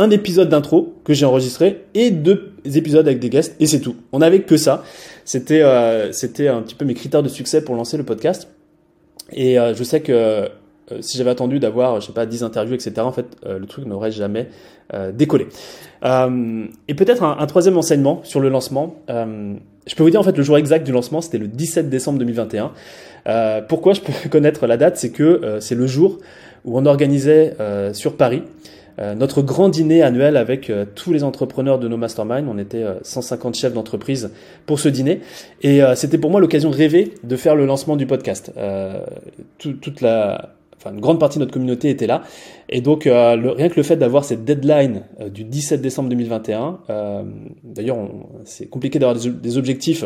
un 0.00 0.08
épisode 0.08 0.48
d'intro 0.48 0.94
que 1.04 1.12
j'ai 1.12 1.26
enregistré 1.26 1.84
et 1.92 2.10
deux 2.10 2.54
épisodes 2.64 3.06
avec 3.06 3.20
des 3.20 3.28
guests 3.28 3.54
et 3.60 3.66
c'est 3.66 3.80
tout. 3.80 3.96
On 4.12 4.20
n'avait 4.20 4.40
que 4.40 4.56
ça. 4.56 4.82
C'était 5.26 5.60
euh, 5.60 6.10
c'était 6.12 6.48
un 6.48 6.62
petit 6.62 6.74
peu 6.74 6.86
mes 6.86 6.94
critères 6.94 7.22
de 7.22 7.28
succès 7.28 7.62
pour 7.62 7.74
lancer 7.76 7.98
le 7.98 8.04
podcast. 8.04 8.48
Et 9.30 9.60
euh, 9.60 9.74
je 9.74 9.84
sais 9.84 10.00
que 10.00 10.12
euh, 10.12 10.48
si 11.00 11.18
j'avais 11.18 11.30
attendu 11.30 11.60
d'avoir, 11.60 12.00
je 12.00 12.06
sais 12.06 12.12
pas, 12.14 12.24
10 12.24 12.42
interviews, 12.42 12.74
etc., 12.74 12.94
en 13.00 13.12
fait, 13.12 13.26
le 13.46 13.64
truc 13.66 13.84
n'aurait 13.84 14.10
jamais 14.10 14.48
décollé. 15.12 15.46
et 16.02 16.94
peut-être 16.94 17.22
un, 17.22 17.36
un, 17.38 17.46
troisième 17.46 17.76
enseignement 17.76 18.22
sur 18.24 18.40
le 18.40 18.48
lancement. 18.48 18.96
je 19.06 19.94
peux 19.94 20.02
vous 20.02 20.10
dire, 20.10 20.18
en 20.18 20.24
fait, 20.24 20.36
le 20.36 20.42
jour 20.42 20.58
exact 20.58 20.84
du 20.84 20.90
lancement, 20.90 21.20
c'était 21.20 21.38
le 21.38 21.46
17 21.46 21.88
décembre 21.88 22.18
2021. 22.18 22.72
pourquoi 23.68 23.92
je 23.92 24.00
peux 24.00 24.12
connaître 24.30 24.66
la 24.66 24.76
date? 24.76 24.96
C'est 24.96 25.12
que 25.12 25.58
c'est 25.60 25.76
le 25.76 25.86
jour 25.86 26.18
où 26.64 26.76
on 26.76 26.86
organisait 26.86 27.54
sur 27.92 28.16
Paris 28.16 28.42
euh, 28.98 29.14
notre 29.14 29.42
grand 29.42 29.68
dîner 29.68 30.02
annuel 30.02 30.36
avec 30.36 30.68
euh, 30.70 30.84
tous 30.94 31.12
les 31.12 31.24
entrepreneurs 31.24 31.78
de 31.78 31.88
nos 31.88 31.96
masterminds. 31.96 32.48
On 32.48 32.58
était 32.58 32.84
150 33.02 33.54
euh, 33.54 33.58
chefs 33.58 33.72
d'entreprise 33.72 34.30
pour 34.66 34.80
ce 34.80 34.88
dîner. 34.88 35.20
Et 35.62 35.80
c'était 35.94 36.18
pour 36.18 36.30
moi 36.30 36.40
l'occasion 36.40 36.70
rêvée 36.70 37.14
de 37.22 37.36
faire 37.36 37.54
le 37.54 37.66
lancement 37.66 37.96
du 37.96 38.06
podcast. 38.06 38.52
toute 39.58 40.00
la, 40.00 40.54
enfin 40.80 40.94
une 40.94 41.00
grande 41.00 41.20
partie 41.20 41.38
de 41.38 41.44
notre 41.44 41.52
communauté 41.52 41.90
était 41.90 42.06
là. 42.06 42.22
Et 42.68 42.80
donc 42.80 43.06
euh, 43.06 43.36
rien 43.52 43.68
que 43.68 43.76
le 43.76 43.82
fait 43.82 43.96
d'avoir 43.96 44.24
cette 44.24 44.44
deadline 44.44 45.02
euh, 45.20 45.28
du 45.28 45.44
17 45.44 45.80
décembre 45.80 46.08
2021, 46.08 46.80
euh, 46.88 47.22
d'ailleurs 47.62 47.98
c'est 48.44 48.66
compliqué 48.66 48.98
d'avoir 48.98 49.18
des, 49.18 49.58
objectifs 49.58 50.04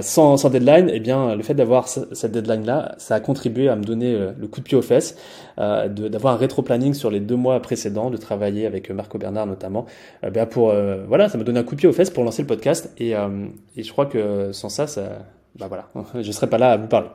sans, 0.00 0.48
deadline, 0.48 0.88
et 0.88 0.96
eh 0.96 1.00
bien 1.00 1.34
le 1.34 1.42
fait 1.42 1.54
d'avoir 1.54 1.88
cette 1.88 2.32
deadline 2.32 2.64
là, 2.64 2.94
ça 2.98 3.16
a 3.16 3.20
contribué 3.20 3.68
à 3.68 3.76
me 3.76 3.82
donner 3.82 4.16
le 4.38 4.46
coup 4.46 4.60
de 4.60 4.64
pied 4.64 4.78
aux 4.78 4.82
fesses, 4.82 5.16
d'avoir 5.58 6.34
un 6.34 6.36
rétro-planning 6.36 6.94
sur 6.94 7.10
les 7.10 7.20
deux 7.20 7.36
mois 7.36 7.60
précédents, 7.60 8.10
de 8.10 8.16
travailler 8.16 8.66
avec 8.66 8.90
Marco 8.90 9.18
Bernard 9.18 9.46
notamment, 9.46 9.86
ben 10.22 10.46
pour 10.46 10.72
voilà, 11.08 11.28
ça 11.28 11.38
m'a 11.38 11.44
donné 11.44 11.58
un 11.58 11.64
coup 11.64 11.74
de 11.74 11.80
pied 11.80 11.88
aux 11.88 11.92
fesses 11.92 12.10
pour 12.10 12.22
lancer 12.24 12.42
le 12.42 12.48
podcast. 12.48 12.92
Et, 12.98 13.10
et 13.10 13.82
je 13.82 13.92
crois 13.92 14.06
que 14.06 14.52
sans 14.52 14.68
ça, 14.68 14.86
ça, 14.86 15.26
bah 15.58 15.66
voilà, 15.68 15.88
je 16.22 16.30
serais 16.30 16.48
pas 16.48 16.58
là 16.58 16.70
à 16.70 16.76
vous 16.76 16.86
parler. 16.86 17.08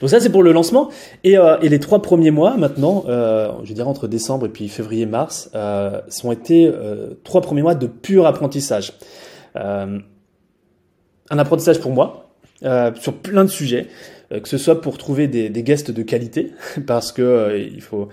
Donc 0.00 0.10
ça 0.10 0.20
c'est 0.20 0.30
pour 0.30 0.42
le 0.42 0.52
lancement 0.52 0.90
et, 1.24 1.36
euh, 1.36 1.58
et, 1.60 1.68
les 1.68 1.80
trois 1.80 2.02
premiers 2.02 2.30
mois 2.30 2.56
maintenant, 2.56 3.04
euh, 3.08 3.52
je 3.64 3.72
dirais 3.72 3.88
entre 3.88 4.08
décembre 4.08 4.46
et 4.46 4.48
puis 4.48 4.68
février-mars, 4.68 5.50
euh, 5.54 6.00
sont 6.08 6.32
été 6.32 6.66
euh, 6.66 7.14
trois 7.24 7.40
premiers 7.40 7.62
mois 7.62 7.74
de 7.74 7.86
pur 7.86 8.26
apprentissage. 8.26 8.92
Euh, 9.56 9.98
un 11.30 11.38
apprentissage 11.38 11.80
pour 11.80 11.92
moi 11.92 12.24
sur 12.60 13.14
plein 13.14 13.44
de 13.44 13.50
sujets, 13.50 13.86
que 14.30 14.48
ce 14.48 14.58
soit 14.58 14.80
pour 14.80 14.98
trouver 14.98 15.28
des, 15.28 15.48
des 15.48 15.62
guests 15.62 15.92
de 15.92 16.02
qualité 16.02 16.52
parce 16.86 17.12
que 17.12 17.56
il 17.72 17.80
faut 17.80 18.08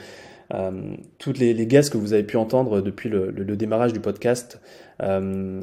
euh, 0.53 0.95
toutes 1.17 1.39
les, 1.39 1.53
les, 1.53 1.65
guests 1.65 1.91
que 1.91 1.97
vous 1.97 2.13
avez 2.13 2.23
pu 2.23 2.37
entendre 2.37 2.81
depuis 2.81 3.09
le, 3.09 3.31
le, 3.31 3.55
démarrage 3.55 3.93
du 3.93 3.99
podcast, 3.99 4.59
euh, 5.01 5.61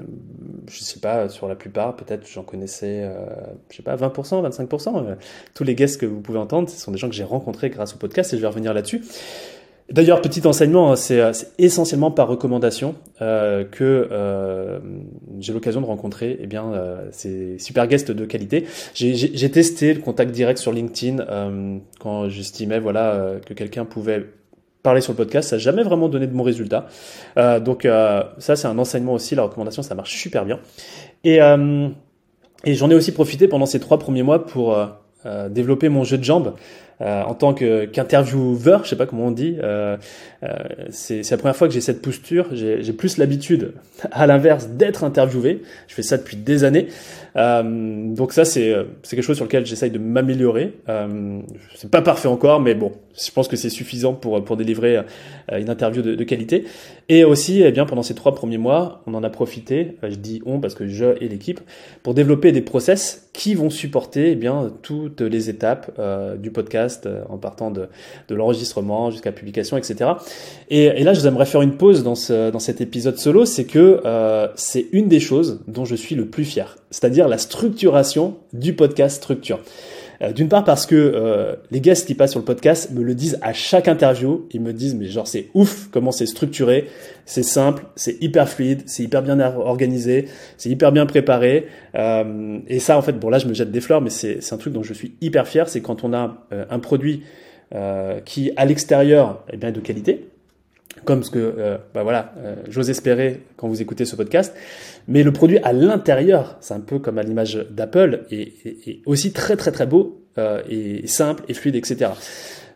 je 0.68 0.78
sais 0.78 1.00
pas, 1.00 1.28
sur 1.28 1.48
la 1.48 1.54
plupart, 1.54 1.96
peut-être 1.96 2.26
j'en 2.28 2.42
connaissais, 2.42 3.02
euh, 3.04 3.26
je 3.70 3.76
sais 3.76 3.82
pas, 3.82 3.96
20%, 3.96 4.48
25%. 4.48 5.06
Euh, 5.06 5.14
tous 5.54 5.64
les 5.64 5.74
guests 5.74 6.00
que 6.00 6.06
vous 6.06 6.20
pouvez 6.20 6.38
entendre, 6.38 6.68
ce 6.68 6.78
sont 6.78 6.90
des 6.90 6.98
gens 6.98 7.08
que 7.08 7.14
j'ai 7.14 7.24
rencontrés 7.24 7.70
grâce 7.70 7.94
au 7.94 7.98
podcast 7.98 8.32
et 8.32 8.36
je 8.36 8.42
vais 8.42 8.48
revenir 8.48 8.74
là-dessus. 8.74 9.02
D'ailleurs, 9.92 10.22
petit 10.22 10.46
enseignement, 10.46 10.92
hein, 10.92 10.96
c'est 10.96 11.20
essentiellement 11.58 12.10
par 12.10 12.28
recommandation 12.28 12.94
euh, 13.20 13.64
que 13.64 14.08
euh, 14.10 14.78
j'ai 15.38 15.52
l'occasion 15.52 15.82
de 15.82 15.86
rencontrer 15.86 16.38
eh 16.40 16.46
bien, 16.46 16.72
euh, 16.72 17.08
ces 17.10 17.58
super 17.58 17.86
guests 17.86 18.10
de 18.10 18.24
qualité. 18.24 18.64
J'ai 18.94 19.50
testé 19.50 19.92
le 19.92 20.00
contact 20.00 20.30
direct 20.30 20.58
sur 20.58 20.72
LinkedIn 20.72 21.80
quand 22.00 22.28
j'estimais 22.28 22.78
voilà, 22.78 23.34
que 23.44 23.52
quelqu'un 23.52 23.84
pouvait 23.84 24.24
parler 24.82 25.00
sur 25.00 25.12
le 25.12 25.16
podcast, 25.16 25.50
ça 25.50 25.56
n'a 25.56 25.60
jamais 25.60 25.82
vraiment 25.82 26.08
donné 26.08 26.26
de 26.26 26.32
bons 26.32 26.42
résultats. 26.42 26.86
Euh, 27.36 27.60
donc 27.60 27.84
euh, 27.84 28.22
ça, 28.38 28.56
c'est 28.56 28.66
un 28.66 28.78
enseignement 28.78 29.14
aussi, 29.14 29.34
la 29.34 29.44
recommandation, 29.44 29.82
ça 29.82 29.94
marche 29.94 30.16
super 30.16 30.44
bien. 30.44 30.58
Et, 31.24 31.40
euh, 31.40 31.88
et 32.64 32.74
j'en 32.74 32.90
ai 32.90 32.94
aussi 32.94 33.12
profité 33.12 33.48
pendant 33.48 33.66
ces 33.66 33.80
trois 33.80 33.98
premiers 33.98 34.22
mois 34.22 34.44
pour 34.44 34.76
développer 35.50 35.88
mon 35.88 36.02
jeu 36.02 36.18
de 36.18 36.24
jambes. 36.24 36.54
Euh, 37.00 37.22
en 37.22 37.34
tant 37.34 37.52
qu'intervieweur, 37.54 38.84
je 38.84 38.90
sais 38.90 38.96
pas 38.96 39.06
comment 39.06 39.26
on 39.26 39.30
dit, 39.30 39.56
euh, 39.62 39.96
euh, 40.44 40.48
c'est 40.90 41.28
la 41.28 41.36
première 41.36 41.56
fois 41.56 41.66
que 41.66 41.74
j'ai 41.74 41.80
cette 41.80 42.02
posture. 42.02 42.48
J'ai 42.52 42.92
plus 42.92 43.16
l'habitude, 43.16 43.72
à 44.12 44.26
l'inverse, 44.26 44.68
d'être 44.68 45.02
interviewé. 45.02 45.62
Je 45.88 45.94
fais 45.94 46.02
ça 46.02 46.16
depuis 46.16 46.36
des 46.36 46.64
années. 46.64 46.88
donc 47.34 48.32
ça, 48.32 48.44
c'est 48.44 48.74
quelque 49.08 49.22
chose 49.22 49.36
sur 49.36 49.46
lequel 49.46 49.66
j'essaye 49.66 49.90
de 49.90 49.98
m'améliorer. 49.98 50.74
Euh, 50.88 51.40
c'est 51.74 51.90
pas 51.90 52.02
parfait 52.02 52.28
encore, 52.28 52.60
mais 52.60 52.74
bon, 52.74 52.92
je 53.20 53.30
pense 53.30 53.48
que 53.48 53.56
c'est 53.56 53.70
suffisant 53.70 54.14
pour 54.14 54.42
pour 54.44 54.56
délivrer 54.56 54.98
une 55.50 55.70
interview 55.70 56.02
de, 56.02 56.14
de, 56.14 56.24
qualité. 56.24 56.64
Et 57.08 57.24
aussi, 57.24 57.62
eh 57.62 57.72
bien, 57.72 57.84
pendant 57.84 58.02
ces 58.02 58.14
trois 58.14 58.34
premiers 58.34 58.58
mois, 58.58 59.02
on 59.06 59.14
en 59.14 59.22
a 59.22 59.30
profité. 59.30 59.96
Je 60.02 60.16
dis 60.16 60.40
on 60.46 60.60
parce 60.60 60.74
que 60.74 60.86
je 60.86 61.16
et 61.20 61.28
l'équipe 61.28 61.60
pour 62.02 62.14
développer 62.14 62.52
des 62.52 62.62
process 62.62 63.28
qui 63.32 63.54
vont 63.54 63.70
supporter 63.70 64.32
eh 64.32 64.34
bien 64.34 64.72
toutes 64.82 65.20
les 65.20 65.50
étapes 65.50 65.90
du 66.38 66.50
podcast 66.50 66.81
euh, 67.06 67.22
en 67.28 67.38
partant 67.38 67.70
de, 67.70 67.88
l'enregistrement 68.30 69.10
jusqu'à 69.10 69.30
la 69.30 69.36
publication, 69.36 69.76
etc. 69.76 70.10
Et, 70.70 71.02
là, 71.02 71.14
je 71.14 71.20
vous 71.20 71.44
faire 71.44 71.62
une 71.62 71.76
pause 71.76 72.02
dans 72.02 72.14
cet 72.14 72.80
épisode 72.80 73.18
solo, 73.18 73.44
c'est 73.44 73.64
que 73.64 74.00
euh, 74.04 74.48
c'est 74.54 74.86
une 74.92 75.08
des 75.08 75.20
choses 75.20 75.60
dont 75.68 75.84
je 75.84 75.94
suis 75.94 76.14
le 76.14 76.26
plus 76.26 76.44
fier, 76.44 76.76
c'est-à-dire 76.90 77.28
la 77.28 77.38
structuration 77.38 78.36
du 78.52 78.74
podcast 78.74 79.16
structure. 79.16 79.60
Euh, 80.22 80.32
d'une 80.32 80.48
part 80.48 80.64
parce 80.64 80.86
que 80.86 80.94
euh, 80.94 81.56
les 81.70 81.80
guests 81.80 82.06
qui 82.06 82.14
passent 82.14 82.30
sur 82.30 82.40
le 82.40 82.44
podcast 82.44 82.90
me 82.92 83.02
le 83.02 83.14
disent 83.14 83.38
à 83.42 83.52
chaque 83.52 83.88
interview. 83.88 84.46
Ils 84.52 84.60
me 84.60 84.72
disent 84.72 84.94
mais 84.94 85.06
genre 85.06 85.26
c'est 85.26 85.48
ouf 85.54 85.88
comment 85.90 86.12
c'est 86.12 86.26
structuré, 86.26 86.88
c'est 87.26 87.42
simple, 87.42 87.84
c'est 87.96 88.22
hyper 88.22 88.48
fluide, 88.48 88.82
c'est 88.86 89.02
hyper 89.02 89.22
bien 89.22 89.40
organisé, 89.40 90.28
c'est 90.56 90.68
hyper 90.68 90.92
bien 90.92 91.06
préparé. 91.06 91.66
Euh, 91.96 92.58
et 92.68 92.78
ça 92.78 92.96
en 92.96 93.02
fait 93.02 93.18
bon 93.18 93.30
là 93.30 93.38
je 93.38 93.48
me 93.48 93.54
jette 93.54 93.70
des 93.70 93.80
fleurs 93.80 94.00
mais 94.00 94.10
c'est 94.10 94.40
un 94.52 94.56
truc 94.56 94.72
dont 94.72 94.82
je 94.82 94.94
suis 94.94 95.14
hyper 95.20 95.48
fier. 95.48 95.68
C'est 95.68 95.80
quand 95.80 96.04
on 96.04 96.12
a 96.12 96.46
un 96.70 96.78
produit 96.78 97.22
qui 98.26 98.52
à 98.56 98.66
l'extérieur 98.66 99.44
est 99.50 99.56
bien 99.56 99.72
de 99.72 99.80
qualité 99.80 100.31
comme 101.04 101.22
ce 101.22 101.30
que 101.30 101.38
euh, 101.38 101.78
bah 101.94 102.02
voilà, 102.02 102.32
euh, 102.38 102.56
j'ose 102.68 102.90
espérer 102.90 103.42
quand 103.56 103.68
vous 103.68 103.82
écoutez 103.82 104.04
ce 104.04 104.16
podcast. 104.16 104.54
Mais 105.08 105.22
le 105.22 105.32
produit 105.32 105.58
à 105.58 105.72
l'intérieur, 105.72 106.56
c'est 106.60 106.74
un 106.74 106.80
peu 106.80 106.98
comme 106.98 107.18
à 107.18 107.22
l'image 107.22 107.66
d'Apple, 107.70 108.24
est, 108.30 109.00
aussi 109.06 109.32
très 109.32 109.56
très 109.56 109.72
très 109.72 109.86
beau 109.86 110.22
euh, 110.38 110.62
et 110.68 111.06
simple 111.06 111.44
et 111.48 111.54
fluide, 111.54 111.76
etc. 111.76 112.12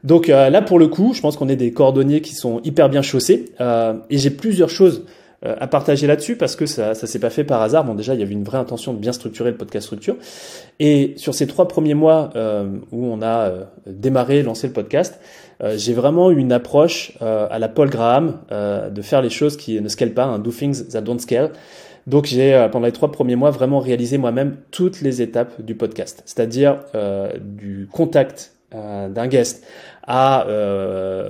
Donc 0.04 0.28
là, 0.28 0.62
pour 0.62 0.78
le 0.78 0.86
coup, 0.86 1.14
je 1.14 1.20
pense 1.20 1.36
qu'on 1.36 1.48
est 1.48 1.56
des 1.56 1.72
cordonniers 1.72 2.20
qui 2.20 2.34
sont 2.34 2.60
hyper 2.62 2.88
bien 2.88 3.02
chaussés. 3.02 3.46
et 3.58 4.18
j'ai 4.18 4.30
plusieurs 4.30 4.70
choses 4.70 5.04
euh, 5.04 5.04
à 5.58 5.66
partager 5.66 6.06
là-dessus 6.06 6.36
parce 6.36 6.56
que 6.56 6.66
ça 6.66 6.94
ça 6.94 7.06
s'est 7.06 7.18
pas 7.18 7.30
fait 7.30 7.44
par 7.44 7.62
hasard. 7.62 7.84
Bon 7.84 7.94
déjà 7.94 8.14
il 8.14 8.20
y 8.20 8.22
avait 8.22 8.32
une 8.32 8.44
vraie 8.44 8.58
intention 8.58 8.92
de 8.92 8.98
bien 8.98 9.12
structurer 9.12 9.50
le 9.50 9.56
podcast 9.56 9.86
structure 9.86 10.16
et 10.80 11.14
sur 11.16 11.34
ces 11.34 11.46
trois 11.46 11.68
premiers 11.68 11.94
mois 11.94 12.30
euh, 12.36 12.68
où 12.92 13.06
on 13.06 13.22
a 13.22 13.48
euh, 13.48 13.64
démarré, 13.86 14.42
lancé 14.42 14.66
le 14.66 14.72
podcast, 14.72 15.20
j'ai 15.76 15.94
vraiment 15.94 16.30
eu 16.30 16.36
une 16.36 16.52
approche 16.52 17.16
à 17.20 17.58
la 17.58 17.68
Paul 17.68 17.88
Graham 17.88 18.40
de 18.50 19.02
faire 19.02 19.22
les 19.22 19.30
choses 19.30 19.56
qui 19.56 19.80
ne 19.80 19.88
scalent 19.88 20.12
pas, 20.12 20.24
hein, 20.24 20.38
do 20.38 20.50
things 20.50 20.88
that 20.88 21.00
don't 21.00 21.18
scale. 21.18 21.50
Donc 22.06 22.26
j'ai 22.26 22.68
pendant 22.70 22.84
les 22.84 22.92
trois 22.92 23.10
premiers 23.10 23.36
mois 23.36 23.50
vraiment 23.50 23.80
réalisé 23.80 24.18
moi-même 24.18 24.56
toutes 24.70 25.00
les 25.00 25.22
étapes 25.22 25.62
du 25.62 25.74
podcast, 25.74 26.22
c'est-à-dire 26.26 26.80
du 27.40 27.88
contact 27.90 28.52
d'un 28.70 29.26
guest 29.28 29.64
à 30.06 30.46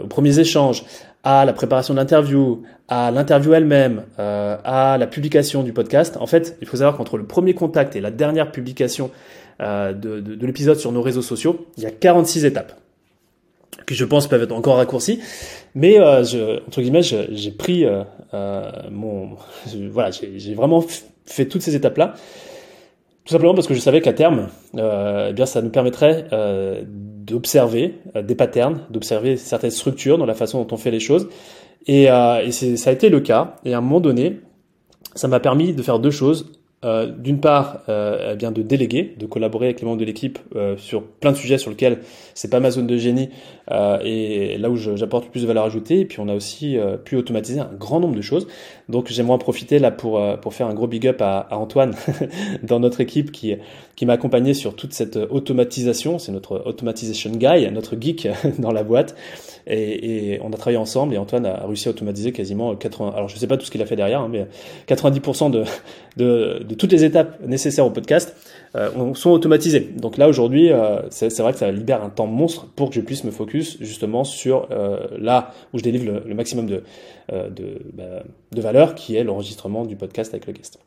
aux 0.02 0.08
premiers 0.08 0.40
échanges, 0.40 0.84
à 1.22 1.44
la 1.44 1.52
préparation 1.52 1.94
de 1.94 1.98
l'interview, 1.98 2.62
à 2.88 3.10
l'interview 3.10 3.54
elle-même, 3.54 4.04
euh, 4.18 4.56
à 4.64 4.96
la 4.98 5.06
publication 5.06 5.62
du 5.62 5.72
podcast. 5.72 6.16
En 6.20 6.26
fait, 6.26 6.56
il 6.60 6.68
faut 6.68 6.76
savoir 6.76 6.96
qu'entre 6.96 7.18
le 7.18 7.24
premier 7.24 7.54
contact 7.54 7.96
et 7.96 8.00
la 8.00 8.10
dernière 8.10 8.52
publication 8.52 9.10
euh, 9.60 9.92
de, 9.92 10.20
de, 10.20 10.34
de 10.34 10.46
l'épisode 10.46 10.78
sur 10.78 10.92
nos 10.92 11.02
réseaux 11.02 11.22
sociaux, 11.22 11.66
il 11.76 11.82
y 11.82 11.86
a 11.86 11.90
46 11.90 12.44
étapes. 12.44 12.74
qui 13.86 13.94
je 13.94 14.04
pense 14.04 14.28
peuvent 14.28 14.42
être 14.42 14.52
encore 14.52 14.76
raccourcis. 14.76 15.20
Mais 15.76 16.00
euh, 16.00 16.24
je, 16.24 16.60
entre 16.66 16.80
guillemets, 16.80 17.02
j'ai 17.02 17.50
pris 17.50 17.84
euh, 17.84 18.02
euh, 18.32 18.70
mon, 18.90 19.36
voilà, 19.90 20.10
j'ai 20.10 20.54
vraiment 20.54 20.82
fait 21.26 21.46
toutes 21.46 21.60
ces 21.62 21.76
étapes-là, 21.76 22.14
tout 23.24 23.32
simplement 23.32 23.54
parce 23.54 23.66
que 23.66 23.74
je 23.74 23.80
savais 23.80 24.00
qu'à 24.00 24.14
terme, 24.14 24.48
eh 24.74 25.32
bien, 25.34 25.44
ça 25.44 25.60
nous 25.60 25.70
permettrait 25.70 26.26
d'observer 27.26 27.94
des 28.14 28.34
patterns, 28.36 28.80
d'observer 28.88 29.36
certaines 29.36 29.70
structures 29.70 30.16
dans 30.16 30.26
la 30.26 30.34
façon 30.34 30.62
dont 30.62 30.74
on 30.74 30.78
fait 30.78 30.92
les 30.92 31.00
choses. 31.00 31.28
Et, 31.86 32.04
et 32.04 32.52
ça 32.52 32.90
a 32.90 32.92
été 32.92 33.08
le 33.08 33.20
cas. 33.20 33.56
Et 33.64 33.74
à 33.74 33.78
un 33.78 33.80
moment 33.80 34.00
donné, 34.00 34.40
ça 35.14 35.28
m'a 35.28 35.40
permis 35.40 35.72
de 35.72 35.82
faire 35.82 35.98
deux 35.98 36.10
choses. 36.10 36.50
Euh, 36.84 37.06
d'une 37.06 37.40
part, 37.40 37.80
euh, 37.88 38.32
eh 38.32 38.36
bien 38.36 38.52
de 38.52 38.60
déléguer, 38.60 39.14
de 39.18 39.24
collaborer 39.24 39.66
avec 39.66 39.80
les 39.80 39.86
membres 39.86 39.98
de 39.98 40.04
l'équipe 40.04 40.38
euh, 40.54 40.76
sur 40.76 41.02
plein 41.02 41.32
de 41.32 41.36
sujets 41.36 41.56
sur 41.56 41.70
lesquels 41.70 42.00
c'est 42.34 42.50
pas 42.50 42.60
ma 42.60 42.70
zone 42.70 42.86
de 42.86 42.98
génie 42.98 43.30
euh, 43.70 43.98
et 44.04 44.58
là 44.58 44.70
où 44.70 44.76
j'apporte 44.76 45.28
plus 45.30 45.42
de 45.42 45.46
valeur 45.46 45.64
ajoutée. 45.64 46.00
Et 46.00 46.04
puis 46.04 46.20
on 46.20 46.28
a 46.28 46.34
aussi 46.34 46.78
euh, 46.78 46.96
pu 46.96 47.16
automatiser 47.16 47.60
un 47.60 47.70
grand 47.78 48.00
nombre 48.00 48.14
de 48.14 48.22
choses. 48.22 48.46
Donc 48.88 49.08
j'aimerais 49.08 49.34
en 49.34 49.38
profiter 49.38 49.78
là 49.78 49.90
pour 49.90 50.22
pour 50.40 50.54
faire 50.54 50.66
un 50.66 50.74
gros 50.74 50.86
big 50.86 51.06
up 51.06 51.20
à, 51.20 51.38
à 51.38 51.56
Antoine 51.56 51.94
dans 52.62 52.80
notre 52.80 53.00
équipe 53.00 53.32
qui 53.32 53.54
qui 53.96 54.06
m'a 54.06 54.12
accompagné 54.14 54.54
sur 54.54 54.76
toute 54.76 54.92
cette 54.92 55.16
automatisation. 55.16 56.18
C'est 56.18 56.32
notre 56.32 56.62
automatisation 56.66 57.30
guy, 57.30 57.70
notre 57.70 57.96
geek 58.00 58.28
dans 58.58 58.72
la 58.72 58.84
boîte. 58.84 59.16
Et, 59.68 60.34
et, 60.34 60.40
on 60.42 60.52
a 60.52 60.56
travaillé 60.56 60.76
ensemble 60.78 61.14
et 61.14 61.18
Antoine 61.18 61.44
a 61.44 61.66
réussi 61.66 61.88
à 61.88 61.90
automatiser 61.90 62.30
quasiment 62.30 62.76
80. 62.76 63.12
Alors 63.16 63.28
je 63.28 63.36
sais 63.36 63.48
pas 63.48 63.56
tout 63.56 63.66
ce 63.66 63.70
qu'il 63.72 63.82
a 63.82 63.86
fait 63.86 63.96
derrière, 63.96 64.20
hein, 64.20 64.28
mais 64.30 64.46
90% 64.86 65.50
de, 65.50 65.64
de, 66.16 66.62
de, 66.62 66.74
toutes 66.76 66.92
les 66.92 67.02
étapes 67.02 67.40
nécessaires 67.44 67.84
au 67.84 67.90
podcast 67.90 68.36
euh, 68.74 69.14
sont 69.14 69.30
automatisées. 69.30 69.80
Donc 69.96 70.16
là 70.16 70.28
aujourd'hui, 70.28 70.72
euh, 70.72 71.02
c'est 71.10 71.38
vrai 71.38 71.52
que 71.52 71.58
ça 71.58 71.70
libère 71.70 72.02
un 72.02 72.10
temps 72.10 72.26
monstre 72.26 72.66
pour 72.74 72.90
que 72.90 72.96
je 72.96 73.00
puisse 73.00 73.24
me 73.24 73.30
focus 73.30 73.78
justement 73.80 74.24
sur 74.24 74.68
euh, 74.70 75.06
là 75.18 75.52
où 75.72 75.78
je 75.78 75.82
délivre 75.82 76.06
le, 76.06 76.22
le 76.26 76.34
maximum 76.34 76.66
de, 76.66 76.82
euh, 77.32 77.48
de, 77.50 77.78
bah, 77.92 78.22
de 78.52 78.60
valeur, 78.60 78.94
qui 78.94 79.16
est 79.16 79.24
l'enregistrement 79.24 79.84
du 79.84 79.96
podcast 79.96 80.32
avec 80.34 80.46
le 80.46 80.52
guest. 80.52 80.78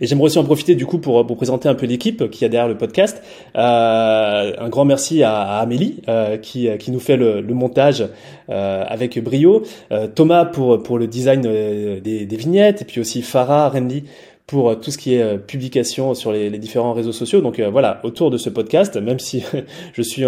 Et 0.00 0.06
j'aimerais 0.06 0.26
aussi 0.26 0.38
en 0.38 0.44
profiter 0.44 0.74
du 0.74 0.86
coup 0.86 0.98
pour, 0.98 1.24
pour 1.26 1.36
présenter 1.36 1.68
un 1.68 1.74
peu 1.74 1.86
l'équipe 1.86 2.30
qui 2.30 2.44
a 2.44 2.48
derrière 2.48 2.68
le 2.68 2.76
podcast. 2.76 3.22
Euh, 3.54 4.52
un 4.58 4.68
grand 4.68 4.84
merci 4.84 5.22
à, 5.22 5.36
à 5.40 5.60
Amélie 5.60 6.02
euh, 6.08 6.36
qui, 6.36 6.68
qui 6.78 6.90
nous 6.90 6.98
fait 7.00 7.16
le, 7.16 7.40
le 7.40 7.54
montage 7.54 8.04
euh, 8.50 8.84
avec 8.86 9.22
brio, 9.22 9.62
euh, 9.92 10.08
Thomas 10.08 10.44
pour, 10.44 10.82
pour 10.82 10.98
le 10.98 11.06
design 11.06 11.42
euh, 11.46 12.00
des, 12.00 12.26
des, 12.26 12.36
vignettes 12.36 12.82
et 12.82 12.84
puis 12.84 13.00
aussi 13.00 13.22
Farah, 13.22 13.70
Randy 13.70 14.04
pour 14.46 14.78
tout 14.80 14.90
ce 14.90 14.98
qui 14.98 15.14
est 15.14 15.38
publication 15.38 16.14
sur 16.14 16.32
les, 16.32 16.50
différents 16.58 16.92
réseaux 16.92 17.12
sociaux. 17.12 17.40
Donc 17.40 17.60
voilà, 17.60 18.00
autour 18.02 18.30
de 18.30 18.36
ce 18.36 18.50
podcast, 18.50 18.96
même 18.96 19.18
si 19.18 19.44
je 19.94 20.02
suis 20.02 20.24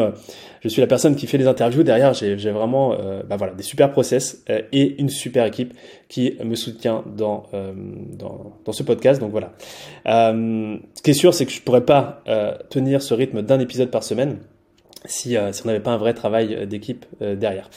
je 0.65 0.71
suis 0.71 0.81
la 0.81 0.87
personne 0.87 1.15
qui 1.15 1.27
fait 1.27 1.37
les 1.37 1.47
interviews. 1.47 1.83
Derrière, 1.83 2.15
j'ai 2.15 2.51
vraiment 2.51 2.95
euh, 2.95 3.23
bah 3.23 3.37
voilà, 3.37 3.53
des 3.53 3.63
super 3.63 3.93
process 3.93 4.43
euh, 4.49 4.63
et 4.73 4.99
une 4.99 5.11
super 5.11 5.45
équipe 5.45 5.75
qui 6.09 6.37
me 6.43 6.55
soutient 6.55 7.05
dans, 7.07 7.45
euh, 7.53 7.75
dans, 8.19 8.55
dans, 8.65 8.73
ce 8.73 8.83
podcast. 8.83 9.21
Donc 9.21 9.31
voilà. 9.31 9.53
ce 10.07 11.03
qui 11.03 11.11
est 11.11 11.15
sûr, 11.15 11.35
c'est 11.35 11.45
que 11.45 11.53
je 11.53 11.61
pourrais 11.61 11.85
pas 11.85 12.25
tenir 12.71 13.03
ce 13.03 13.13
rythme 13.13 13.43
d'un 13.43 13.61
épisode 13.61 13.91
par 13.91 14.03
semaine 14.03 14.39
si, 15.07 15.37
euh, 15.37 15.53
si 15.53 15.63
on 15.65 15.67
n'avait 15.67 15.81
pas 15.81 15.93
un 15.93 15.97
vrai 15.99 16.15
travail 16.15 16.55
euh, 16.55 16.67
d'équipe 16.67 17.05
euh, 17.21 17.35
derrière. 17.37 17.69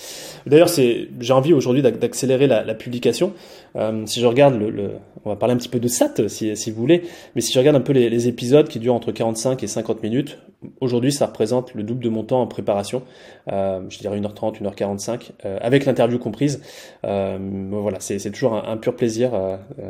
D'ailleurs, 0.46 0.70
c'est, 0.70 1.10
j'ai 1.20 1.34
envie 1.34 1.54
aujourd'hui 1.54 1.82
d'accélérer 1.82 2.48
la, 2.48 2.64
la, 2.64 2.74
publication. 2.74 3.34
Euh, 3.76 4.06
si 4.06 4.22
je 4.22 4.26
regarde 4.26 4.58
le, 4.58 4.70
le, 4.70 4.92
on 5.26 5.30
va 5.30 5.36
parler 5.36 5.54
un 5.54 5.58
petit 5.58 5.70
peu 5.70 5.80
de 5.80 5.88
SAT 5.88 6.30
si, 6.30 6.56
si 6.56 6.72
vous 6.72 6.80
voulez, 6.80 7.04
mais 7.36 7.42
si 7.42 7.52
je 7.52 7.60
regarde 7.60 7.76
un 7.76 7.82
peu 7.82 7.92
les, 7.92 8.10
les 8.10 8.28
épisodes 8.28 8.68
qui 8.68 8.80
durent 8.80 8.94
entre 8.94 9.12
45 9.12 9.62
et 9.62 9.68
50 9.68 10.04
minutes, 10.04 10.40
aujourd'hui 10.80 11.12
ça 11.12 11.26
représente 11.26 11.74
le 11.74 11.84
double 11.84 12.04
de 12.04 12.10
mon 12.10 12.24
temps 12.24 12.42
en 12.42 12.48
préparation, 12.48 13.04
je 13.48 13.98
dirais 14.00 14.20
1h30, 14.20 14.62
1h45, 14.62 15.32
avec 15.62 15.86
l'interview 15.86 16.18
comprise. 16.18 16.62
voilà, 17.04 18.00
c'est, 18.00 18.20
c'est 18.20 18.32
toujours 18.32 18.54
un, 18.54 18.64
un, 18.72 18.78
pur 18.78 18.96
plaisir 18.96 19.32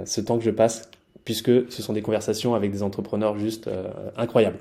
ce 0.05 0.21
temps 0.21 0.37
que 0.37 0.43
je 0.43 0.51
passe, 0.51 0.89
puisque 1.23 1.71
ce 1.71 1.81
sont 1.81 1.93
des 1.93 2.01
conversations 2.01 2.55
avec 2.55 2.71
des 2.71 2.83
entrepreneurs 2.83 3.37
juste 3.37 3.69
incroyables. 4.17 4.57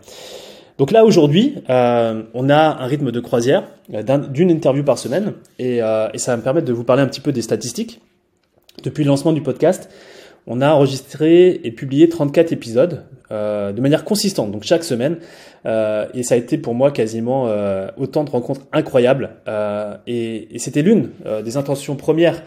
Donc 0.78 0.90
là 0.90 1.04
aujourd'hui, 1.04 1.56
euh, 1.70 2.22
on 2.34 2.50
a 2.50 2.82
un 2.82 2.86
rythme 2.86 3.10
de 3.10 3.20
croisière 3.20 3.64
euh, 3.94 4.02
d'une 4.28 4.50
interview 4.50 4.84
par 4.84 4.98
semaine 4.98 5.32
et, 5.58 5.82
euh, 5.82 6.08
et, 6.12 6.18
ça 6.18 6.32
va 6.32 6.36
me 6.36 6.42
permettre 6.42 6.66
de 6.66 6.72
vous 6.72 6.84
parler 6.84 7.02
un 7.02 7.06
petit 7.06 7.22
peu 7.22 7.32
des 7.32 7.42
statistiques. 7.42 8.00
Depuis 8.82 9.04
le 9.04 9.08
lancement 9.08 9.32
du 9.32 9.40
podcast, 9.40 9.88
on 10.46 10.60
a 10.60 10.70
enregistré 10.70 11.60
et 11.64 11.70
publié 11.70 12.10
34 12.10 12.52
épisodes 12.52 13.04
euh, 13.30 13.72
de 13.72 13.80
manière 13.80 14.04
consistante, 14.04 14.52
donc 14.52 14.64
chaque 14.64 14.84
semaine. 14.84 15.16
Euh, 15.64 16.06
et 16.12 16.22
ça 16.22 16.34
a 16.34 16.38
été 16.38 16.58
pour 16.58 16.74
moi 16.74 16.90
quasiment 16.90 17.50
autant 17.96 18.24
de 18.24 18.30
rencontres 18.30 18.60
incroyables. 18.72 19.30
et, 20.06 20.54
et 20.54 20.58
c'était 20.58 20.82
l'une 20.82 21.10
des 21.42 21.56
intentions 21.56 21.96
premières 21.96 22.42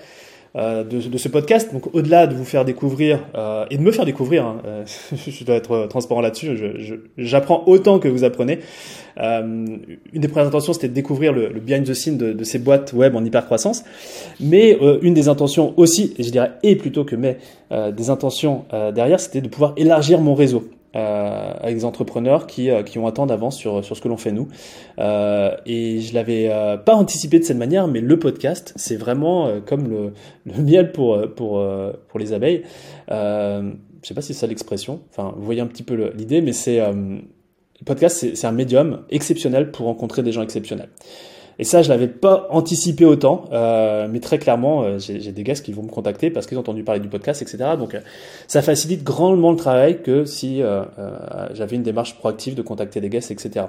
euh, 0.56 0.84
de, 0.84 1.00
de, 1.00 1.18
ce 1.18 1.27
podcast. 1.27 1.72
Donc 1.74 1.94
au-delà 1.94 2.27
de 2.27 2.34
vous 2.34 2.44
faire 2.44 2.65
découvrir 2.65 3.20
euh, 3.36 3.65
et 3.70 3.77
de 3.77 3.84
me 3.84 3.91
faire 3.91 4.06
découvrir, 4.06 4.46
hein, 4.46 4.62
euh, 4.65 4.84
je 5.27 5.44
dois 5.44 5.56
être 5.56 5.88
transparent 5.88 6.22
là-dessus, 6.22 6.58
j'apprends 7.18 7.63
autant 7.68 8.00
que 8.00 8.08
vous 8.08 8.24
apprenez. 8.24 8.60
Euh, 9.20 9.41
une 10.13 10.22
des 10.22 10.27
premières 10.27 10.48
intentions, 10.48 10.74
c'était 10.74 10.88
de 10.88 10.94
découvrir 10.94 11.34
le, 11.34 11.50
le 11.50 11.60
behind 11.60 11.86
the 11.86 11.94
scene 11.94 12.18
de, 12.18 12.34
de, 12.34 12.44
ces 12.44 12.58
boîtes 12.58 12.94
web 12.94 13.15
en 13.15 13.24
hyper 13.24 13.46
croissance. 13.46 13.84
Mais 14.39 14.77
une 15.01 15.13
des 15.13 15.27
intentions 15.27 15.74
aussi, 15.77 16.15
et 16.18 16.24
je 16.24 16.32
dirais 16.32 16.51
et 16.63 16.75
plutôt 16.75 17.03
que 17.03 17.15
mais, 17.15 17.38
des 17.72 18.10
intentions 18.10 18.65
derrière, 18.94 19.20
c'était 19.20 19.41
de 19.41 19.50
pouvoir 19.50 19.74
élargir 19.77 20.20
mon 20.22 20.34
réseau 20.34 20.70
euh, 20.96 21.53
avec 21.62 21.75
des 21.75 21.86
entrepreneurs 21.86 22.48
qui, 22.48 22.72
euh, 22.72 22.81
qui 22.84 22.98
ont 22.98 23.08
un 23.08 23.12
temps 23.12 23.27
d'avance 23.27 23.55
sur, 23.55 23.84
sur 23.86 23.96
ce 23.96 24.01
que 24.01 24.08
l'on 24.08 24.17
fait 24.17 24.31
nous. 24.31 24.48
Euh, 24.98 25.55
et 25.65 26.01
je 26.01 26.13
l'avais 26.13 26.50
euh, 26.50 26.77
pas 26.77 26.96
anticipé 26.96 27.39
de 27.39 27.43
cette 27.43 27.58
manière, 27.58 27.88
mais 27.88 28.01
le 28.01 28.17
podcast, 28.17 28.74
c'est 28.75 28.96
vraiment 28.96 29.48
euh, 29.48 29.60
comme 29.60 29.88
le, 29.88 30.13
le, 30.46 30.53
miel 30.63 30.91
pour, 30.91 31.19
pour, 31.36 31.63
pour 32.08 32.19
les 32.19 32.34
abeilles. 32.34 32.63
je 33.10 33.72
sais 34.03 34.13
pas 34.13 34.22
si 34.22 34.34
c'est 34.34 34.39
ça 34.41 34.48
l'expression. 34.48 35.01
Enfin, 35.12 35.34
vous 35.38 35.46
voyez 35.46 35.62
un 35.62 35.67
petit 35.67 35.84
peu 35.84 36.12
l'idée, 36.15 36.41
mais 36.41 36.53
c'est 36.53 36.79
le 36.79 37.86
podcast, 37.86 38.34
c'est 38.34 38.48
un 38.48 38.51
médium 38.51 39.03
exceptionnel 39.10 39.72
pour 39.72 39.86
rencontrer 39.86 40.24
des 40.24 40.31
gens 40.31 40.41
exceptionnels. 40.41 40.89
Et 41.59 41.65
ça, 41.65 41.81
je 41.81 41.89
l'avais 41.89 42.07
pas 42.07 42.47
anticipé 42.51 43.03
autant, 43.03 43.43
euh, 43.51 44.07
mais 44.09 44.21
très 44.21 44.39
clairement, 44.39 44.83
euh, 44.83 44.97
j'ai 44.97 45.33
des 45.33 45.43
guests 45.43 45.63
qui 45.63 45.73
vont 45.73 45.83
me 45.83 45.89
contacter 45.89 46.29
parce 46.29 46.47
qu'ils 46.47 46.57
ont 46.57 46.61
entendu 46.61 46.83
parler 46.83 47.01
du 47.01 47.09
podcast, 47.09 47.41
etc. 47.41 47.71
Donc, 47.77 47.95
euh, 47.95 47.99
ça 48.47 48.61
facilite 48.61 49.03
grandement 49.03 49.51
le 49.51 49.57
travail 49.57 50.01
que 50.01 50.23
si 50.23 50.61
euh, 50.61 50.83
j'avais 51.53 51.75
une 51.75 51.83
démarche 51.83 52.15
proactive 52.15 52.55
de 52.55 52.61
contacter 52.61 53.01
des 53.01 53.09
guests, 53.09 53.31
etc. 53.31 53.65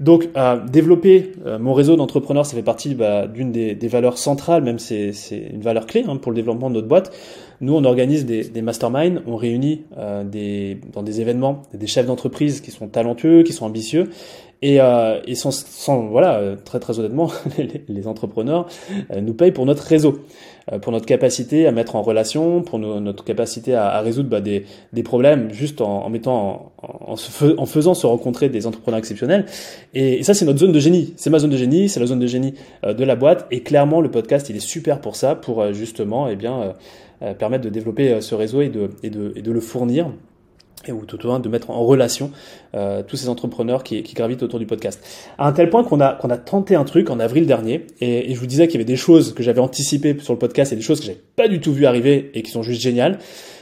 Donc, 0.00 0.28
développer 0.70 1.32
mon 1.60 1.74
réseau 1.74 1.96
d'entrepreneurs, 1.96 2.46
ça 2.46 2.56
fait 2.56 2.62
partie 2.62 2.94
bah, 2.94 3.26
d'une 3.26 3.52
des, 3.52 3.74
des, 3.74 3.88
valeurs 3.88 4.16
centrales, 4.16 4.62
même 4.62 4.78
c'est 4.78 5.12
une 5.52 5.60
valeur 5.60 5.86
clé 5.86 6.04
hein, 6.08 6.16
pour 6.16 6.32
le 6.32 6.36
développement 6.36 6.70
de 6.70 6.74
notre 6.76 6.88
boîte. 6.88 7.12
Nous, 7.60 7.74
on 7.74 7.84
organise 7.84 8.24
des, 8.26 8.44
des 8.44 8.62
masterminds, 8.62 9.22
on 9.26 9.36
réunit 9.36 9.84
des, 10.24 10.78
dans 10.92 11.02
des 11.02 11.20
événements 11.20 11.62
des 11.72 11.86
chefs 11.86 12.06
d'entreprise 12.06 12.60
qui 12.60 12.70
sont 12.70 12.88
talentueux, 12.88 13.42
qui 13.42 13.52
sont 13.52 13.66
ambitieux, 13.66 14.10
et, 14.62 14.80
euh, 14.80 15.20
et 15.26 15.34
sans, 15.34 15.50
sans, 15.50 16.06
voilà, 16.06 16.36
euh, 16.36 16.56
très 16.56 16.80
très 16.80 16.98
honnêtement, 16.98 17.30
les, 17.88 18.06
entrepreneurs 18.06 18.66
euh, 19.10 19.20
nous 19.20 19.34
payent 19.34 19.52
pour 19.52 19.66
notre 19.66 19.82
réseau, 19.82 20.20
euh, 20.72 20.78
pour 20.78 20.92
notre 20.92 21.04
capacité 21.04 21.66
à 21.66 21.72
mettre 21.72 21.94
en 21.94 22.02
relation, 22.02 22.62
pour 22.62 22.78
nos, 22.78 22.98
notre 22.98 23.22
capacité 23.22 23.74
à, 23.74 23.88
à 23.88 24.00
résoudre 24.00 24.30
bah, 24.30 24.40
des, 24.40 24.64
des, 24.94 25.02
problèmes 25.02 25.52
juste 25.52 25.82
en, 25.82 26.04
en 26.04 26.08
mettant, 26.08 26.72
en, 26.78 27.16
se 27.16 27.54
en, 27.58 27.66
faisant 27.66 27.92
se 27.92 28.06
rencontrer 28.06 28.48
des 28.48 28.66
entrepreneurs 28.66 28.98
exceptionnels. 28.98 29.44
Et, 29.92 30.20
et 30.20 30.22
ça, 30.22 30.32
c'est 30.32 30.46
notre 30.46 30.60
zone 30.60 30.72
de 30.72 30.80
génie. 30.80 31.12
C'est 31.16 31.30
ma 31.30 31.38
zone 31.38 31.50
de 31.50 31.58
génie, 31.58 31.90
c'est 31.90 32.00
la 32.00 32.06
zone 32.06 32.20
de 32.20 32.26
génie 32.26 32.54
de 32.82 33.04
la 33.04 33.14
boîte. 33.14 33.46
Et 33.50 33.62
clairement, 33.62 34.00
le 34.00 34.10
podcast, 34.10 34.48
il 34.48 34.56
est 34.56 34.60
super 34.60 35.00
pour 35.00 35.16
ça, 35.16 35.34
pour 35.34 35.72
justement, 35.74 36.28
eh 36.28 36.36
bien, 36.36 36.74
permettre 37.38 37.64
de 37.64 37.70
développer 37.70 38.20
ce 38.20 38.34
réseau 38.34 38.62
et 38.62 38.68
de, 38.68 38.90
et 39.02 39.10
de, 39.10 39.32
et 39.36 39.42
de 39.42 39.52
le 39.52 39.60
fournir 39.60 40.10
ou 40.92 41.04
tout 41.04 41.24
au 41.24 41.28
moins 41.28 41.40
de 41.40 41.48
mettre 41.48 41.70
en 41.70 41.84
relation 41.84 42.30
euh, 42.74 43.02
tous 43.02 43.16
ces 43.16 43.28
entrepreneurs 43.28 43.84
qui, 43.84 44.02
qui, 44.02 44.14
gravitent 44.14 44.42
autour 44.42 44.58
du 44.58 44.66
podcast. 44.66 45.00
À 45.38 45.48
un 45.48 45.52
tel 45.52 45.70
point 45.70 45.84
qu'on 45.84 46.00
a, 46.00 46.14
qu'on 46.14 46.30
a 46.30 46.38
tenté 46.38 46.74
un 46.74 46.84
truc 46.84 47.10
en 47.10 47.20
avril 47.20 47.46
dernier, 47.46 47.86
et, 48.00 48.30
et 48.30 48.34
je 48.34 48.40
vous 48.40 48.46
disais 48.46 48.66
qu'il 48.66 48.74
y 48.74 48.78
avait 48.78 48.84
des 48.84 48.96
choses 48.96 49.34
que 49.34 49.42
j'avais 49.42 49.60
anticipées 49.60 50.16
sur 50.20 50.32
le 50.32 50.38
podcast 50.38 50.72
et 50.72 50.76
des 50.76 50.82
choses 50.82 51.00
que 51.00 51.06
j'avais 51.06 51.20
pas 51.36 51.48
du 51.48 51.60
tout 51.60 51.72
vu 51.72 51.86
arriver 51.86 52.30
et 52.34 52.42
qui 52.42 52.50
sont 52.50 52.62
juste 52.62 52.80
géniales, 52.80 53.18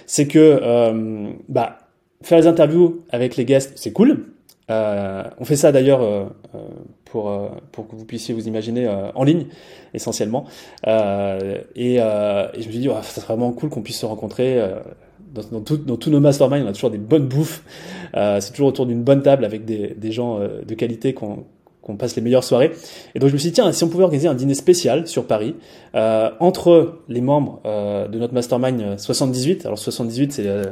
c'est 0.06 0.26
que 0.26 0.38
euh, 0.62 1.30
bah, 1.48 1.78
faire 2.22 2.38
les 2.38 2.46
interviews 2.46 3.02
avec 3.10 3.36
les 3.36 3.44
guests, 3.44 3.72
c'est 3.76 3.92
cool. 3.92 4.26
Euh, 4.70 5.24
on 5.38 5.44
fait 5.44 5.56
ça 5.56 5.72
d'ailleurs 5.72 6.02
euh, 6.02 6.24
euh 6.54 6.58
pour, 7.04 7.30
euh, 7.30 7.48
pour 7.70 7.86
que 7.86 7.94
vous 7.94 8.04
puissiez 8.04 8.34
vous 8.34 8.48
imaginer 8.48 8.88
en 8.88 9.22
ligne 9.22 9.46
essentiellement. 9.92 10.46
Et, 10.84 10.90
et, 11.76 11.98
je 11.98 12.56
me 12.56 12.72
suis 12.72 12.78
dit, 12.80 12.88
oh, 12.88 12.96
c'est 13.02 13.22
vraiment 13.22 13.52
cool 13.52 13.70
qu'on 13.70 13.82
puisse 13.82 14.00
se 14.00 14.06
rencontrer 14.06 14.60
dans, 15.34 15.42
dans, 15.50 15.60
tout, 15.60 15.76
dans, 15.76 15.96
tous 15.96 16.10
nos 16.10 16.20
masterminds, 16.20 16.64
on 16.64 16.68
a 16.68 16.72
toujours 16.72 16.90
des 16.90 16.98
bonnes 16.98 17.26
bouffes. 17.26 17.62
Euh, 18.16 18.40
c'est 18.40 18.52
toujours 18.52 18.68
autour 18.68 18.86
d'une 18.86 19.02
bonne 19.02 19.22
table 19.22 19.44
avec 19.44 19.64
des, 19.64 19.94
des 19.96 20.12
gens 20.12 20.38
euh, 20.38 20.62
de 20.62 20.74
qualité 20.74 21.12
qu'on 21.12 21.44
qu'on 21.84 21.96
passe 21.96 22.16
les 22.16 22.22
meilleures 22.22 22.44
soirées. 22.44 22.72
Et 23.14 23.18
donc 23.18 23.28
je 23.28 23.34
me 23.34 23.38
suis 23.38 23.50
dit, 23.50 23.54
tiens, 23.54 23.70
si 23.70 23.84
on 23.84 23.88
pouvait 23.88 24.04
organiser 24.04 24.26
un 24.26 24.34
dîner 24.34 24.54
spécial 24.54 25.06
sur 25.06 25.26
Paris, 25.26 25.54
euh, 25.94 26.30
entre 26.40 27.00
les 27.08 27.20
membres 27.20 27.60
euh, 27.66 28.08
de 28.08 28.18
notre 28.18 28.32
mastermind 28.32 28.98
78, 28.98 29.66
alors 29.66 29.78
78 29.78 30.32
c'est 30.32 30.46
euh, 30.46 30.64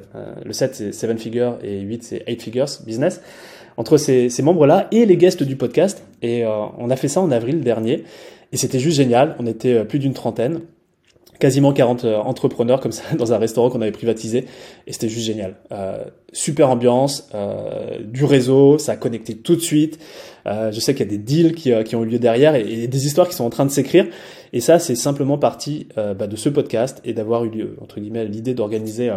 le 0.45 0.52
7 0.52 0.75
c'est 0.75 0.92
7 0.92 1.21
figures 1.21 1.59
et 1.62 1.81
8 1.81 2.02
c'est 2.02 2.25
8 2.26 2.42
figures 2.42 2.66
business, 2.87 3.21
entre 3.76 3.99
ces, 3.99 4.31
ces 4.31 4.42
membres-là 4.42 4.88
et 4.90 5.04
les 5.04 5.16
guests 5.16 5.42
du 5.42 5.57
podcast. 5.57 6.02
Et 6.23 6.45
on 6.47 6.88
a 6.88 6.97
fait 6.97 7.09
ça 7.09 7.21
en 7.21 7.31
avril 7.31 7.61
dernier. 7.62 8.04
Et 8.52 8.57
c'était 8.57 8.78
juste 8.78 8.97
génial. 8.99 9.35
On 9.38 9.47
était 9.47 9.85
plus 9.85 9.99
d'une 9.99 10.12
trentaine 10.12 10.61
quasiment 11.43 11.73
40 11.73 12.05
euh, 12.05 12.19
entrepreneurs 12.19 12.79
comme 12.79 12.93
ça 12.93 13.03
dans 13.19 13.33
un 13.33 13.39
restaurant 13.39 13.69
qu'on 13.69 13.83
avait 13.83 13.91
privatisé 13.91 14.47
et 14.87 14.93
c'était 14.93 15.09
juste 15.09 15.27
génial. 15.27 15.57
Euh, 15.73 16.05
super 16.33 16.71
ambiance, 16.71 17.29
euh, 17.35 17.99
du 18.05 18.25
réseau, 18.25 18.79
ça 18.79 18.93
a 18.93 18.97
connecté 18.97 19.35
tout 19.35 19.57
de 19.57 19.61
suite. 19.61 19.99
Je 20.47 20.79
sais 20.81 20.95
qu'il 20.95 21.07
y 21.07 21.09
a 21.09 21.11
des 21.11 21.19
deals 21.19 21.55
qui, 21.55 21.73
ont 21.95 22.03
eu 22.03 22.07
lieu 22.07 22.19
derrière 22.19 22.55
et, 22.57 22.87
des 22.89 23.07
histoires 23.07 23.29
qui 23.29 23.35
sont 23.35 23.45
en 23.45 23.51
train 23.51 23.65
de 23.65 23.71
s'écrire. 23.71 24.07
Et 24.53 24.61
ça, 24.61 24.79
c'est 24.79 24.97
simplement 24.97 25.39
partie 25.39 25.87
euh, 25.99 26.15
bah, 26.15 26.27
de 26.27 26.35
ce 26.35 26.49
podcast 26.49 27.01
et 27.05 27.13
d'avoir 27.13 27.45
eu 27.45 27.77
entre 27.81 28.01
guillemets 28.01 28.25
l'idée 28.25 28.53
d'organiser 28.55 29.11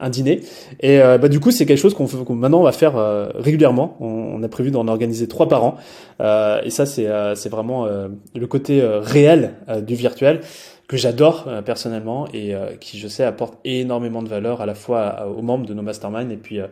un 0.00 0.10
dîner. 0.10 0.40
Et 0.80 0.98
bah, 0.98 1.28
du 1.28 1.40
coup, 1.40 1.50
c'est 1.50 1.64
quelque 1.64 1.78
chose 1.78 1.94
qu'on 1.94 2.34
maintenant 2.34 2.60
on 2.60 2.64
va 2.64 2.72
faire 2.72 2.94
régulièrement. 3.36 3.96
On, 4.00 4.06
on, 4.06 4.42
a 4.42 4.48
prévu 4.48 4.70
d'en 4.70 4.86
organiser 4.88 5.28
trois 5.28 5.48
par 5.48 5.64
an. 5.64 5.76
et 6.20 6.70
ça, 6.70 6.84
c'est 6.84 7.48
vraiment 7.48 7.86
le 7.86 8.46
côté 8.46 8.82
réel 8.82 9.54
du 9.82 9.94
virtuel 9.94 10.40
que 10.88 10.96
j'adore 10.96 11.46
euh, 11.48 11.62
personnellement 11.62 12.28
et 12.32 12.54
euh, 12.54 12.76
qui 12.76 12.98
je 12.98 13.08
sais 13.08 13.24
apporte 13.24 13.58
énormément 13.64 14.22
de 14.22 14.28
valeur 14.28 14.60
à 14.60 14.66
la 14.66 14.74
fois 14.74 15.26
aux 15.36 15.42
membres 15.42 15.66
de 15.66 15.74
nos 15.74 15.82
masterminds 15.82 16.30
et 16.30 16.36
puis 16.36 16.60
euh, 16.60 16.66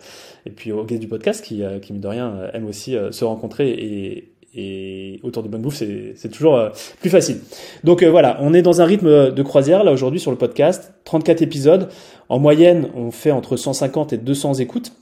et 0.47 0.51
puis 0.51 0.73
aux 0.73 0.85
guests 0.85 1.01
du 1.01 1.09
podcast 1.09 1.45
qui 1.45 1.63
qui 1.83 1.93
de 1.93 2.09
rien 2.09 2.51
aiment 2.53 2.67
aussi 2.67 2.97
se 3.11 3.25
rencontrer 3.25 3.71
et 3.71 4.31
et 4.57 5.19
autour 5.25 5.43
de 5.43 5.49
bonne 5.49 5.63
bouffe, 5.63 5.83
c'est 6.15 6.29
toujours 6.29 6.71
plus 7.01 7.11
facile. 7.11 7.39
Donc 7.83 8.05
voilà, 8.05 8.39
on 8.41 8.55
est 8.55 8.63
dans 8.63 8.81
un 8.81 8.85
rythme 8.85 9.33
de 9.33 9.43
croisière 9.43 9.83
là 9.83 9.91
aujourd'hui 9.91 10.21
sur 10.21 10.31
le 10.31 10.37
podcast, 10.37 10.95
34 11.03 11.43
épisodes. 11.43 11.89
En 12.29 12.39
moyenne, 12.39 12.89
on 12.95 13.11
fait 13.11 13.33
entre 13.33 13.57
150 13.57 14.13
et 14.13 14.17
200 14.17 14.55
écoutes. 14.55 14.93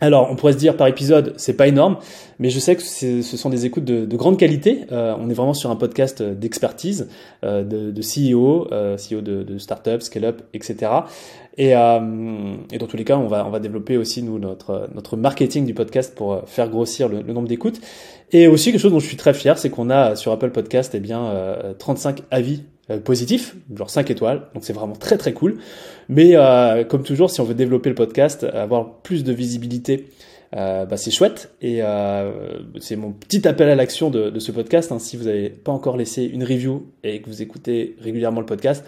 Alors, 0.00 0.28
on 0.30 0.36
pourrait 0.36 0.52
se 0.52 0.58
dire 0.58 0.76
par 0.76 0.86
épisode, 0.88 1.32
c'est 1.38 1.54
pas 1.56 1.66
énorme, 1.68 1.96
mais 2.38 2.50
je 2.50 2.58
sais 2.58 2.76
que 2.76 2.82
ce 2.82 3.22
sont 3.22 3.48
des 3.48 3.64
écoutes 3.64 3.84
de, 3.84 4.04
de 4.04 4.16
grande 4.16 4.38
qualité. 4.38 4.82
Euh, 4.92 5.14
on 5.18 5.30
est 5.30 5.34
vraiment 5.34 5.54
sur 5.54 5.70
un 5.70 5.76
podcast 5.76 6.22
d'expertise, 6.22 7.08
euh, 7.44 7.64
de, 7.64 7.90
de, 7.90 8.02
CEO, 8.02 8.68
euh, 8.72 8.96
CEO 8.96 9.22
de, 9.22 9.42
de 9.42 9.56
startup, 9.56 10.02
scale-up, 10.02 10.42
etc. 10.52 10.92
Et, 11.56 11.74
euh, 11.74 12.56
et, 12.70 12.76
dans 12.76 12.86
tous 12.86 12.98
les 12.98 13.04
cas, 13.04 13.16
on 13.16 13.26
va, 13.26 13.46
on 13.50 13.58
développer 13.58 13.96
aussi 13.96 14.22
nous 14.22 14.38
notre, 14.38 15.16
marketing 15.16 15.64
du 15.64 15.72
podcast 15.72 16.14
pour 16.14 16.42
faire 16.46 16.68
grossir 16.68 17.08
le, 17.08 17.22
le 17.22 17.32
nombre 17.32 17.48
d'écoutes. 17.48 17.80
Et 18.32 18.48
aussi 18.48 18.72
quelque 18.72 18.80
chose 18.80 18.92
dont 18.92 19.00
je 19.00 19.06
suis 19.06 19.16
très 19.16 19.32
fier, 19.32 19.56
c'est 19.56 19.70
qu'on 19.70 19.88
a 19.88 20.14
sur 20.14 20.30
Apple 20.32 20.50
Podcast 20.50 20.92
eh 20.94 21.00
bien 21.00 21.32
35 21.78 22.22
avis 22.30 22.60
euh, 22.60 22.75
positif, 23.04 23.56
genre 23.74 23.90
5 23.90 24.10
étoiles, 24.10 24.42
donc 24.54 24.64
c'est 24.64 24.72
vraiment 24.72 24.94
très 24.94 25.18
très 25.18 25.32
cool. 25.32 25.58
Mais 26.08 26.32
euh, 26.34 26.84
comme 26.84 27.02
toujours, 27.02 27.30
si 27.30 27.40
on 27.40 27.44
veut 27.44 27.54
développer 27.54 27.88
le 27.88 27.94
podcast, 27.94 28.44
avoir 28.44 28.98
plus 29.02 29.24
de 29.24 29.32
visibilité, 29.32 30.06
euh, 30.54 30.86
bah, 30.86 30.96
c'est 30.96 31.10
chouette. 31.10 31.54
Et 31.60 31.82
euh, 31.82 32.58
c'est 32.80 32.96
mon 32.96 33.12
petit 33.12 33.46
appel 33.48 33.68
à 33.68 33.74
l'action 33.74 34.10
de, 34.10 34.30
de, 34.30 34.38
ce 34.38 34.52
podcast. 34.52 34.92
Hein. 34.92 34.98
Si 34.98 35.16
vous 35.16 35.24
n'avez 35.24 35.50
pas 35.50 35.72
encore 35.72 35.96
laissé 35.96 36.24
une 36.24 36.44
review 36.44 36.86
et 37.02 37.20
que 37.20 37.28
vous 37.28 37.42
écoutez 37.42 37.96
régulièrement 38.00 38.40
le 38.40 38.46
podcast, 38.46 38.84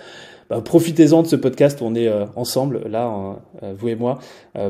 bah, 0.50 0.62
profitez-en 0.62 1.23
de 1.23 1.26
ce 1.26 1.37
podcast 1.37 1.83
on 1.83 1.95
est 1.95 2.09
euh, 2.09 2.25
ensemble, 2.35 2.81
là, 2.88 3.38
euh, 3.62 3.75
vous 3.76 3.88
et 3.88 3.95
moi, 3.95 4.19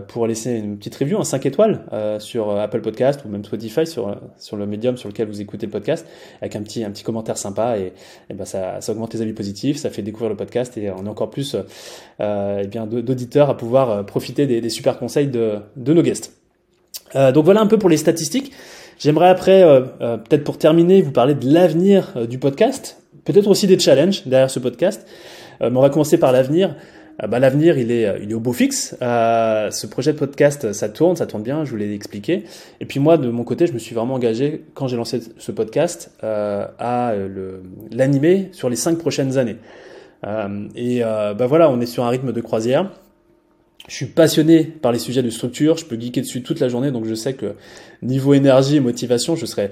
pour 0.09 0.27
laisser 0.27 0.53
une 0.53 0.77
petite 0.77 0.97
review, 0.97 1.19
un 1.19 1.25
5 1.25 1.47
étoiles 1.47 1.85
sur 2.19 2.51
Apple 2.51 2.81
Podcast 2.81 3.25
ou 3.25 3.29
même 3.29 3.45
Spotify, 3.45 3.87
sur, 3.87 4.15
le 4.53 4.67
médium 4.67 4.97
sur 4.97 5.09
lequel 5.09 5.29
vous 5.29 5.41
écoutez 5.41 5.67
le 5.67 5.73
podcast, 5.73 6.07
avec 6.43 6.57
un 6.57 6.63
petit, 6.63 6.85
un 6.85 6.91
petit 6.91 7.05
commentaire 7.05 7.39
sympa 7.39 7.79
et, 7.79 7.93
et 8.29 8.35
ben 8.35 8.45
ça, 8.45 8.81
augmente 8.89 9.15
les 9.15 9.23
avis 9.23 9.33
positifs, 9.33 9.77
ça 9.79 9.91
fait 9.91 10.03
découvrir 10.03 10.31
le 10.31 10.37
podcast 10.37 10.77
et 10.77 10.91
on 10.91 11.07
a 11.07 11.11
encore 11.11 11.31
plus 11.31 11.57
euh, 12.21 12.65
bien 12.65 12.87
d'auditeurs 12.87 13.49
à 13.49 13.57
pouvoir 13.57 14.05
profiter 14.05 14.47
des, 14.47 14.61
des, 14.61 14.71
super 14.71 14.99
conseils 14.99 15.29
de, 15.29 15.59
de 15.77 15.95
nos 15.95 16.03
guests. 16.03 16.35
donc 17.15 17.45
voilà 17.45 17.61
un 17.61 17.67
peu 17.67 17.79
pour 17.79 17.89
les 17.89 17.97
statistiques. 17.97 18.53
J'aimerais 18.99 19.29
après, 19.29 19.63
peut-être 20.01 20.43
pour 20.43 20.59
terminer, 20.59 21.03
vous 21.03 21.13
parler 21.13 21.35
de 21.35 21.49
l'avenir 21.53 22.27
du 22.27 22.39
podcast, 22.39 23.01
peut-être 23.25 23.47
aussi 23.47 23.67
des 23.67 23.79
challenges 23.79 24.27
derrière 24.27 24.51
ce 24.51 24.59
podcast. 24.59 25.07
Euh, 25.63 25.71
mais 25.71 25.77
on 25.77 25.83
va 25.83 25.91
commencer 25.91 26.19
par 26.19 26.33
l'avenir. 26.33 26.75
Euh, 27.23 27.27
bah, 27.27 27.39
l'avenir, 27.39 27.79
il 27.79 27.91
est, 27.91 28.07
euh, 28.07 28.19
il 28.23 28.31
est 28.31 28.35
au 28.35 28.41
beau 28.41 28.53
fixe. 28.53 28.97
ce 29.01 29.87
projet 29.87 30.13
de 30.13 30.19
podcast, 30.19 30.73
ça 30.73 30.89
tourne, 30.89 31.17
ça 31.17 31.27
tourne 31.27 31.43
bien, 31.43 31.65
je 31.65 31.71
vous 31.71 31.77
l'ai 31.77 31.93
expliqué. 31.95 32.45
Et 32.81 32.87
puis 32.87 33.01
moi, 33.01 33.17
de 33.17 33.29
mon 33.29 33.45
côté, 33.45 33.67
je 33.67 33.73
me 33.73 33.79
suis 33.79 33.95
vraiment 33.95 34.15
engagé, 34.15 34.65
quand 34.75 34.89
j'ai 34.89 34.97
lancé 34.97 35.21
ce 35.37 35.53
podcast, 35.53 36.11
à 36.23 37.13
l'animer 37.93 38.49
sur 38.53 38.69
les 38.69 38.77
cinq 38.77 38.99
prochaines 38.99 39.39
années. 39.39 39.57
et 40.75 41.01
bah 41.01 41.47
voilà, 41.47 41.71
on 41.71 41.81
est 41.81 41.87
sur 41.87 42.05
un 42.05 42.09
rythme 42.09 42.33
de 42.33 42.41
croisière. 42.41 42.91
Je 43.89 43.95
suis 43.95 44.07
passionné 44.07 44.65
par 44.65 44.93
les 44.93 44.99
sujets 44.99 45.23
de 45.23 45.31
structure, 45.31 45.79
je 45.79 45.87
peux 45.87 45.99
geeker 45.99 46.23
dessus 46.23 46.43
toute 46.43 46.61
la 46.61 46.69
journée, 46.69 46.91
donc 46.91 47.07
je 47.07 47.15
sais 47.15 47.33
que 47.33 47.55
niveau 48.03 48.35
énergie 48.35 48.77
et 48.77 48.81
motivation, 48.81 49.35
je 49.35 49.47
serai 49.47 49.71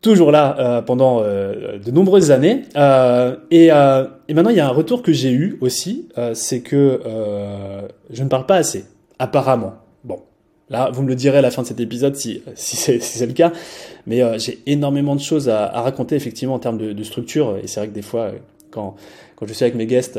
toujours 0.00 0.30
là 0.30 0.56
euh, 0.58 0.82
pendant 0.82 1.22
euh, 1.22 1.78
de 1.78 1.90
nombreuses 1.90 2.30
années. 2.30 2.62
Euh, 2.76 3.36
et, 3.50 3.68
euh, 3.72 4.06
et, 4.28 4.34
maintenant, 4.34 4.50
il 4.50 4.56
y 4.56 4.60
a 4.60 4.66
un 4.66 4.72
retour 4.72 5.02
que 5.02 5.12
j'ai 5.12 5.32
eu 5.32 5.58
aussi, 5.60 6.08
euh, 6.18 6.34
c'est 6.34 6.60
que 6.60 7.00
je 8.10 8.22
ne 8.22 8.28
parle 8.28 8.46
pas 8.46 8.56
assez, 8.56 8.84
apparemment. 9.18 9.74
Bon, 10.04 10.20
là, 10.70 10.90
vous 10.92 11.02
me 11.02 11.08
le 11.08 11.14
direz 11.14 11.38
à 11.38 11.42
la 11.42 11.50
fin 11.50 11.62
de 11.62 11.66
cet 11.66 11.80
épisode 11.80 12.16
si, 12.16 12.42
si 12.54 12.76
c'est 12.76 13.00
si 13.00 13.24
le 13.26 13.32
cas. 13.32 13.52
Mais 14.06 14.22
j'ai 14.38 14.62
énormément 14.66 15.16
de 15.16 15.20
choses 15.20 15.48
à, 15.48 15.64
à, 15.66 15.82
raconter 15.82 16.14
effectivement 16.14 16.54
en 16.54 16.60
termes 16.60 16.78
de, 16.78 16.92
de 16.92 17.02
structure. 17.02 17.58
Et 17.62 17.66
c'est 17.66 17.80
vrai 17.80 17.88
que 17.88 17.94
des 17.94 18.02
fois, 18.02 18.30
quand, 18.70 18.94
quand 19.34 19.46
je 19.46 19.52
suis 19.52 19.64
avec 19.64 19.74
mes 19.74 19.86
guests, 19.86 20.18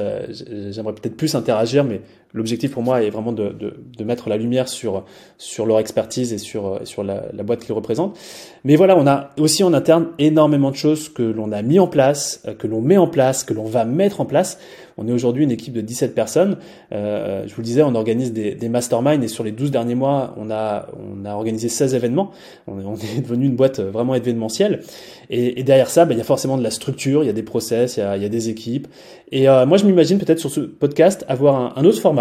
j'aimerais 0.72 0.94
peut-être 0.94 1.16
plus 1.16 1.36
interagir, 1.36 1.84
mais 1.84 2.02
l'objectif 2.34 2.72
pour 2.72 2.84
moi 2.84 3.04
est 3.04 3.10
vraiment 3.10 3.32
de, 3.32 3.50
de, 3.50 3.74
de, 3.98 4.04
mettre 4.04 4.30
la 4.30 4.38
lumière 4.38 4.68
sur, 4.68 5.06
sur 5.38 5.66
leur 5.66 5.80
expertise 5.80 6.34
et 6.34 6.38
sur, 6.38 6.80
sur 6.84 7.04
la, 7.04 7.24
la 7.34 7.44
boîte 7.44 7.64
qu'ils 7.64 7.74
représentent. 7.74 8.18
Mais 8.64 8.76
voilà, 8.76 8.98
on 8.98 9.08
a 9.08 9.30
aussi 9.40 9.64
en 9.64 9.74
interne 9.74 10.08
énormément 10.20 10.72
de 10.72 10.76
choses 10.76 11.10
que 11.10 11.24
l'on 11.24 11.52
a 11.52 11.62
mis 11.62 11.80
en 11.80 11.88
place, 11.88 12.44
euh, 12.48 12.54
que 12.54 12.68
l'on 12.68 12.82
met 12.82 12.98
en 12.98 13.08
place, 13.08 13.44
que 13.44 13.54
l'on 13.54 13.66
va 13.66 13.86
mettre 13.86 14.22
en 14.22 14.26
place. 14.26 14.60
On 14.98 15.08
est 15.08 15.12
aujourd'hui 15.12 15.44
une 15.44 15.52
équipe 15.52 15.74
de 15.74 15.82
17 15.82 16.16
personnes. 16.16 16.58
Euh, 16.92 17.44
je 17.46 17.54
vous 17.54 17.62
le 17.62 17.66
disais, 17.66 17.84
on 17.84 17.94
organise 17.94 18.34
des, 18.34 18.56
des 18.56 18.68
masterminds 18.68 19.24
et 19.24 19.28
sur 19.28 19.44
les 19.44 19.52
12 19.52 19.70
derniers 19.70 19.96
mois, 19.96 20.34
on 20.38 20.50
a, 20.50 20.88
on 20.98 21.24
a 21.24 21.34
organisé 21.36 21.70
16 21.70 21.94
événements. 21.94 22.32
On 22.66 22.80
est, 22.80 22.84
on 22.84 22.96
est 22.96 23.22
devenu 23.22 23.46
une 23.46 23.56
boîte 23.56 23.80
vraiment 23.80 24.16
événementielle. 24.16 24.82
Et, 25.30 25.60
et 25.60 25.64
derrière 25.64 25.90
ça, 25.90 26.06
bah, 26.06 26.14
il 26.14 26.18
y 26.18 26.22
a 26.22 26.26
forcément 26.26 26.58
de 26.58 26.64
la 26.64 26.72
structure, 26.72 27.24
il 27.24 27.28
y 27.28 27.30
a 27.30 27.34
des 27.34 27.44
process, 27.44 27.98
il 27.98 28.00
y 28.00 28.04
a, 28.04 28.18
il 28.18 28.24
y 28.24 28.26
a 28.26 28.30
des 28.30 28.50
équipes. 28.50 28.88
Et 29.32 29.48
euh, 29.48 29.66
moi, 29.66 29.78
je 29.78 29.86
m'imagine 29.86 30.18
peut-être 30.18 30.40
sur 30.40 30.50
ce 30.50 30.62
podcast 30.62 31.26
avoir 31.28 31.56
un, 31.56 31.74
un 31.76 31.86
autre 31.86 32.00
format 32.00 32.17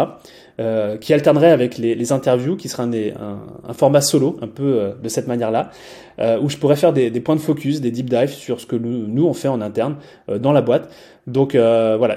euh, 0.58 0.96
qui 0.96 1.12
alternerait 1.12 1.50
avec 1.50 1.76
les, 1.76 1.94
les, 1.94 2.12
interviews, 2.12 2.56
qui 2.56 2.68
serait 2.68 2.84
un, 2.84 2.92
un, 2.92 3.40
un, 3.68 3.72
format 3.74 4.00
solo, 4.00 4.38
un 4.40 4.48
peu 4.48 4.62
euh, 4.62 4.92
de 5.02 5.08
cette 5.10 5.26
manière-là, 5.26 5.70
euh, 6.18 6.40
où 6.40 6.48
je 6.48 6.56
pourrais 6.56 6.76
faire 6.76 6.94
des, 6.94 7.10
des, 7.10 7.20
points 7.20 7.36
de 7.36 7.40
focus, 7.40 7.82
des 7.82 7.90
deep 7.90 8.08
dives 8.08 8.30
sur 8.30 8.58
ce 8.58 8.64
que 8.64 8.76
nous, 8.76 9.06
nous 9.06 9.26
on 9.26 9.34
fait 9.34 9.48
en 9.48 9.60
interne 9.60 9.96
dans 10.28 10.52
la 10.52 10.62
boîte. 10.62 10.90
Donc 11.26 11.54
voilà, 11.54 12.16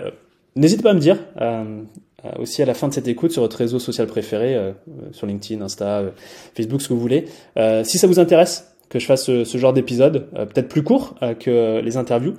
n'hésitez 0.56 0.84
pas 0.84 0.92
à 0.92 0.94
me 0.94 1.00
dire 1.00 1.18
aussi 2.38 2.62
à 2.62 2.65
la 2.65 2.74
fin 2.74 2.88
de 2.88 2.94
cette 2.94 3.08
écoute 3.08 3.32
sur 3.32 3.42
votre 3.42 3.58
réseau 3.58 3.80
social 3.80 4.08
préféré, 4.08 4.58
sur 5.12 5.28
LinkedIn, 5.28 5.62
Insta, 5.62 6.04
Facebook, 6.56 6.82
ce 6.82 6.88
que 6.88 6.94
vous 6.94 7.00
voulez, 7.02 7.26
si 7.84 7.98
ça 7.98 8.08
vous 8.08 8.20
intéresse 8.20 8.70
que 8.89 8.99
je 8.99 9.06
fasse 9.06 9.25
ce, 9.25 9.58
genre 9.58 9.73
d'épisode, 9.73 10.28
peut-être 10.34 10.67
plus 10.67 10.84
court 10.84 11.15
que 11.39 11.80
les 11.82 11.97
interviews. 11.97 12.34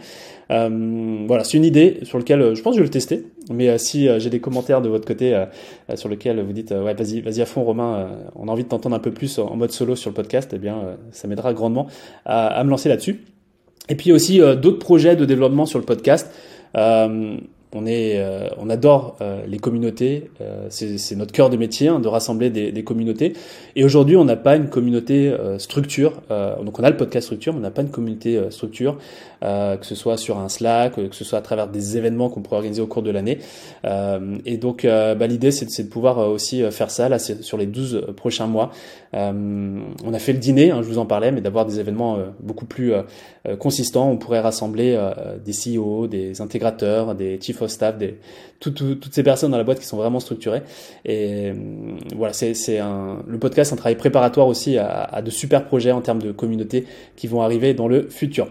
Euh, 0.50 1.24
voilà, 1.28 1.44
c'est 1.44 1.56
une 1.56 1.64
idée 1.64 2.00
sur 2.02 2.18
laquelle 2.18 2.42
euh, 2.42 2.54
je 2.54 2.62
pense 2.62 2.72
que 2.72 2.78
je 2.78 2.82
vais 2.82 2.88
le 2.88 2.92
tester. 2.92 3.26
Mais 3.50 3.68
euh, 3.68 3.78
si 3.78 4.08
j'ai 4.18 4.30
des 4.30 4.40
commentaires 4.40 4.82
de 4.82 4.88
votre 4.88 5.06
côté 5.06 5.44
sur 5.94 6.08
lesquels 6.08 6.40
vous 6.40 6.52
dites 6.52 6.70
ouais 6.70 6.94
vas-y 6.94 7.20
vas-y 7.20 7.40
à 7.40 7.46
fond 7.46 7.62
Romain, 7.62 8.08
on 8.36 8.48
a 8.48 8.52
envie 8.52 8.64
de 8.64 8.68
t'entendre 8.68 8.96
un 8.96 9.00
peu 9.00 9.10
plus 9.10 9.38
en 9.38 9.56
mode 9.56 9.70
solo 9.70 9.96
sur 9.96 10.10
le 10.10 10.14
podcast, 10.14 10.52
eh 10.54 10.58
bien 10.58 10.96
ça 11.10 11.28
m'aidera 11.28 11.52
grandement 11.52 11.86
à, 12.24 12.62
me 12.64 12.70
lancer 12.70 12.88
là-dessus. 12.88 13.24
Et 13.88 13.96
puis 13.96 14.12
aussi 14.12 14.38
d'autres 14.38 14.78
projets 14.78 15.16
de 15.16 15.24
développement 15.24 15.66
sur 15.66 15.78
le 15.78 15.84
podcast. 15.84 16.30
On, 17.72 17.86
est, 17.86 18.18
euh, 18.18 18.48
on 18.58 18.68
adore 18.68 19.16
euh, 19.20 19.46
les 19.46 19.58
communautés, 19.58 20.30
euh, 20.40 20.66
c'est 20.70 21.14
notre 21.14 21.30
cœur 21.30 21.50
de 21.50 21.56
métier 21.56 21.86
hein, 21.86 22.00
de 22.00 22.08
rassembler 22.08 22.50
des, 22.50 22.72
des, 22.72 22.82
communautés. 22.82 23.34
Et 23.76 23.84
aujourd'hui, 23.84 24.16
on 24.16 24.24
n'a 24.24 24.34
pas 24.34 24.56
une 24.56 24.68
communauté 24.68 25.32
structure. 25.58 26.22
donc, 26.28 26.78
on 26.78 26.82
a 26.82 26.90
le 26.90 26.96
podcast 26.96 27.26
structure, 27.26 27.52
mais 27.52 27.60
on 27.60 27.62
n'a 27.62 27.70
pas 27.70 27.82
une 27.82 27.90
communauté 27.90 28.40
structure, 28.50 28.98
que 29.40 29.78
ce 29.86 29.94
soit 29.94 30.16
sur 30.16 30.38
un 30.38 30.48
Slack, 30.48 30.94
que 30.96 31.14
ce 31.14 31.24
soit 31.24 31.38
à 31.38 31.42
travers 31.42 31.68
des 31.68 31.96
événements 31.96 32.28
qu'on 32.28 32.40
pourrait 32.42 32.56
organiser 32.56 32.82
au 32.82 32.86
cours 32.86 33.02
de 33.02 33.10
l'année. 33.10 33.38
et 33.84 34.56
donc, 34.56 34.84
bah, 34.84 35.26
l'idée, 35.26 35.50
c'est 35.50 35.82
de 35.82 35.88
pouvoir 35.88 36.18
aussi 36.30 36.62
faire 36.70 36.90
ça 36.90 37.08
là 37.08 37.18
sur 37.18 37.56
les 37.56 37.66
12 37.66 38.06
prochains 38.16 38.46
mois. 38.46 38.72
On 39.12 40.14
a 40.14 40.18
fait 40.18 40.32
le 40.32 40.38
dîner, 40.38 40.70
hein, 40.70 40.82
je 40.82 40.88
vous 40.88 40.98
en 40.98 41.06
parlais, 41.06 41.32
mais 41.32 41.40
d'avoir 41.40 41.66
des 41.66 41.80
événements 41.80 42.18
beaucoup 42.40 42.66
plus 42.66 42.92
consistants. 43.58 44.10
On 44.10 44.16
pourrait 44.16 44.40
rassembler 44.40 44.98
des 45.44 45.52
CEO, 45.52 46.06
des 46.06 46.40
intégrateurs, 46.40 47.14
des 47.14 47.38
chief 47.40 47.66
staff, 47.66 47.98
des, 47.98 48.18
toutes 48.60 49.14
ces 49.14 49.22
personnes 49.22 49.50
dans 49.50 49.58
la 49.58 49.64
boîte 49.64 49.80
qui 49.80 49.86
sont 49.86 49.96
vraiment 49.96 50.20
structurées. 50.20 50.62
Et 51.04 51.50
euh, 51.50 51.54
voilà, 52.14 52.32
c'est 52.32 52.78
un, 52.78 53.22
le 53.26 53.38
podcast, 53.38 53.72
un 53.72 53.76
travail 53.76 53.96
préparatoire 53.96 54.46
aussi 54.46 54.78
à, 54.78 55.02
à, 55.02 55.22
de 55.22 55.30
super 55.30 55.64
projets 55.64 55.92
en 55.92 56.02
termes 56.02 56.20
de 56.20 56.30
communauté 56.30 56.86
qui 57.16 57.26
vont 57.26 57.42
arriver 57.42 57.74
dans 57.74 57.88
le 57.88 58.08
futur. 58.08 58.48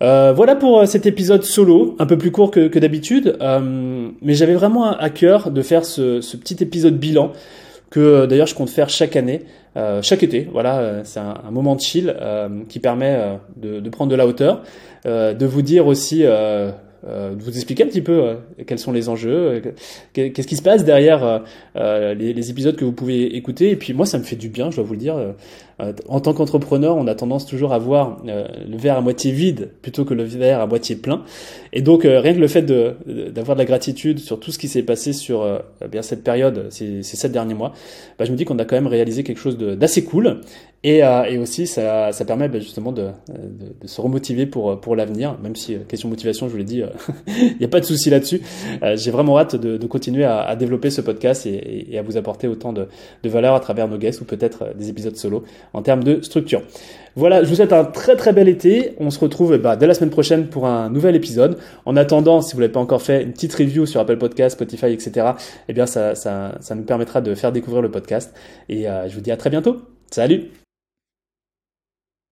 Euh, 0.00 0.32
voilà 0.34 0.56
pour 0.56 0.80
euh, 0.80 0.86
cet 0.86 1.06
épisode 1.06 1.44
solo, 1.44 1.94
un 2.00 2.06
peu 2.06 2.18
plus 2.18 2.32
court 2.32 2.50
que, 2.50 2.66
que 2.66 2.78
d'habitude, 2.78 3.36
euh, 3.40 4.08
mais 4.20 4.34
j'avais 4.34 4.54
vraiment 4.54 4.90
à 4.90 5.10
cœur 5.10 5.50
de 5.52 5.62
faire 5.62 5.84
ce, 5.84 6.20
ce, 6.20 6.36
petit 6.36 6.60
épisode 6.60 6.98
bilan 6.98 7.32
que 7.88 8.26
d'ailleurs 8.26 8.48
je 8.48 8.54
compte 8.54 8.70
faire 8.70 8.88
chaque 8.88 9.14
année 9.14 9.42
chaque 10.02 10.22
été. 10.22 10.48
Voilà, 10.52 11.04
c'est 11.04 11.20
un, 11.20 11.50
moment 11.50 11.74
de 11.74 11.80
chill 11.80 12.14
qui 12.68 12.78
permet 12.78 13.38
de, 13.56 13.80
de, 13.80 13.90
prendre 13.90 14.10
de 14.10 14.16
la 14.16 14.26
hauteur, 14.26 14.62
de 15.04 15.46
vous 15.46 15.62
dire 15.62 15.86
aussi 15.86 16.24
euh, 17.04 17.34
de 17.34 17.42
vous 17.42 17.50
expliquer 17.50 17.82
un 17.82 17.88
petit 17.88 18.00
peu 18.00 18.22
euh, 18.22 18.34
quels 18.64 18.78
sont 18.78 18.92
les 18.92 19.08
enjeux, 19.08 19.60
euh, 19.64 19.72
qu'est-ce 20.12 20.46
qui 20.46 20.54
se 20.54 20.62
passe 20.62 20.84
derrière 20.84 21.42
les, 21.74 22.32
les, 22.32 22.50
épisodes 22.50 22.76
que 22.76 22.84
vous 22.84 22.92
pouvez 22.92 23.36
écouter. 23.36 23.70
Et 23.70 23.76
puis 23.76 23.92
moi, 23.92 24.06
ça 24.06 24.18
me 24.18 24.22
fait 24.22 24.36
du 24.36 24.48
bien, 24.48 24.70
je 24.70 24.76
dois 24.76 24.84
vous 24.84 24.92
le 24.92 24.98
dire. 24.98 25.16
en 26.08 26.20
tant 26.20 26.32
qu'entrepreneur, 26.32 26.96
on 26.96 27.06
a 27.08 27.14
tendance 27.14 27.46
toujours 27.46 27.72
à 27.72 27.78
voir 27.78 28.22
le 28.24 28.76
verre 28.76 28.98
à 28.98 29.00
moitié 29.00 29.32
vide 29.32 29.70
plutôt 29.82 30.04
que 30.04 30.14
le 30.14 30.22
verre 30.22 30.60
à 30.60 30.66
moitié 30.66 30.94
plein. 30.94 31.24
Et 31.72 31.82
donc 31.82 32.02
rien 32.04 32.34
que 32.34 32.38
le 32.38 32.48
fait 32.48 32.62
d'avoir 32.62 33.56
de, 33.56 33.60
la 33.60 33.64
gratitude 33.64 34.20
sur 34.20 34.38
tout 34.38 34.52
ce 34.52 34.58
qui 34.58 34.68
s'est 34.68 34.82
passé 34.82 35.12
sur 35.12 35.62
bien 35.90 36.02
cette 36.02 36.22
période, 36.22 36.66
ces, 36.70 37.02
ces 37.02 37.16
sept 37.16 37.32
derniers 37.32 37.54
mois, 37.54 37.72
bah, 38.18 38.24
je 38.24 38.32
me 38.32 38.36
dis 38.36 38.44
qu'on 38.44 38.58
a 38.58 38.64
quand 38.64 38.76
même 38.76 38.86
réalisé 38.86 39.24
quelque 39.24 39.40
chose 39.40 39.58
d'assez 39.58 40.04
cool. 40.04 40.40
Et, 40.84 41.04
euh, 41.04 41.24
et 41.24 41.38
aussi, 41.38 41.66
ça, 41.66 42.10
permet 42.26 42.48
bah, 42.48 42.58
justement 42.58 42.92
de, 42.92 43.10
se 43.84 44.00
remotiver 44.00 44.46
pour, 44.46 44.80
pour 44.80 44.96
l'avenir, 44.96 45.38
même 45.40 45.54
si, 45.54 45.74
euh, 45.74 45.78
question 45.86 46.08
motivation, 46.08 46.46
je 46.46 46.52
vous 46.52 46.58
l'ai 46.58 46.64
dit, 46.64 46.82
il 47.26 47.56
n'y 47.58 47.64
a 47.64 47.68
pas 47.68 47.80
de 47.80 47.84
souci 47.84 48.10
là-dessus. 48.10 48.40
Euh, 48.82 48.96
J'ai 48.96 49.10
vraiment 49.10 49.38
hâte 49.38 49.56
de, 49.56 49.86
continuer 49.86 50.24
à, 50.24 50.54
développer 50.56 50.90
ce 50.90 51.00
podcast 51.00 51.46
et, 51.46 51.98
à 51.98 52.02
vous 52.02 52.16
apporter 52.16 52.48
autant 52.48 52.72
de, 52.72 52.88
valeur 53.24 53.54
à 53.54 53.60
travers 53.60 53.88
nos 53.88 53.98
guests 53.98 54.20
ou 54.20 54.24
peut-être 54.24 54.62
euh, 54.62 54.74
des 54.74 54.88
épisodes 54.88 55.16
solo 55.16 55.44
en 55.72 55.82
termes 55.82 56.04
de 56.04 56.20
structure. 56.22 56.62
Voilà, 57.14 57.44
je 57.44 57.48
vous 57.48 57.56
souhaite 57.56 57.72
un 57.72 57.84
très 57.84 58.16
très 58.16 58.32
bel 58.32 58.48
été. 58.48 58.94
On 58.98 59.10
se 59.10 59.18
retrouve 59.18 59.56
bah, 59.58 59.76
dès 59.76 59.86
la 59.86 59.94
semaine 59.94 60.10
prochaine 60.10 60.46
pour 60.46 60.66
un 60.66 60.88
nouvel 60.88 61.14
épisode. 61.14 61.58
En 61.84 61.96
attendant, 61.96 62.40
si 62.40 62.54
vous 62.54 62.60
l'avez 62.60 62.72
pas 62.72 62.80
encore 62.80 63.02
fait, 63.02 63.22
une 63.22 63.32
petite 63.32 63.54
review 63.54 63.84
sur 63.84 64.00
Apple 64.00 64.16
Podcast, 64.16 64.56
Spotify, 64.56 64.86
etc. 64.86 65.32
Eh 65.68 65.72
bien, 65.72 65.86
ça 65.86 66.14
nous 66.74 66.82
permettra 66.84 67.20
de 67.20 67.34
faire 67.34 67.52
découvrir 67.52 67.82
le 67.82 67.90
podcast. 67.90 68.34
Et 68.68 68.88
euh, 68.88 69.08
je 69.08 69.14
vous 69.14 69.20
dis 69.20 69.30
à 69.30 69.36
très 69.36 69.50
bientôt. 69.50 69.82
Salut 70.10 70.61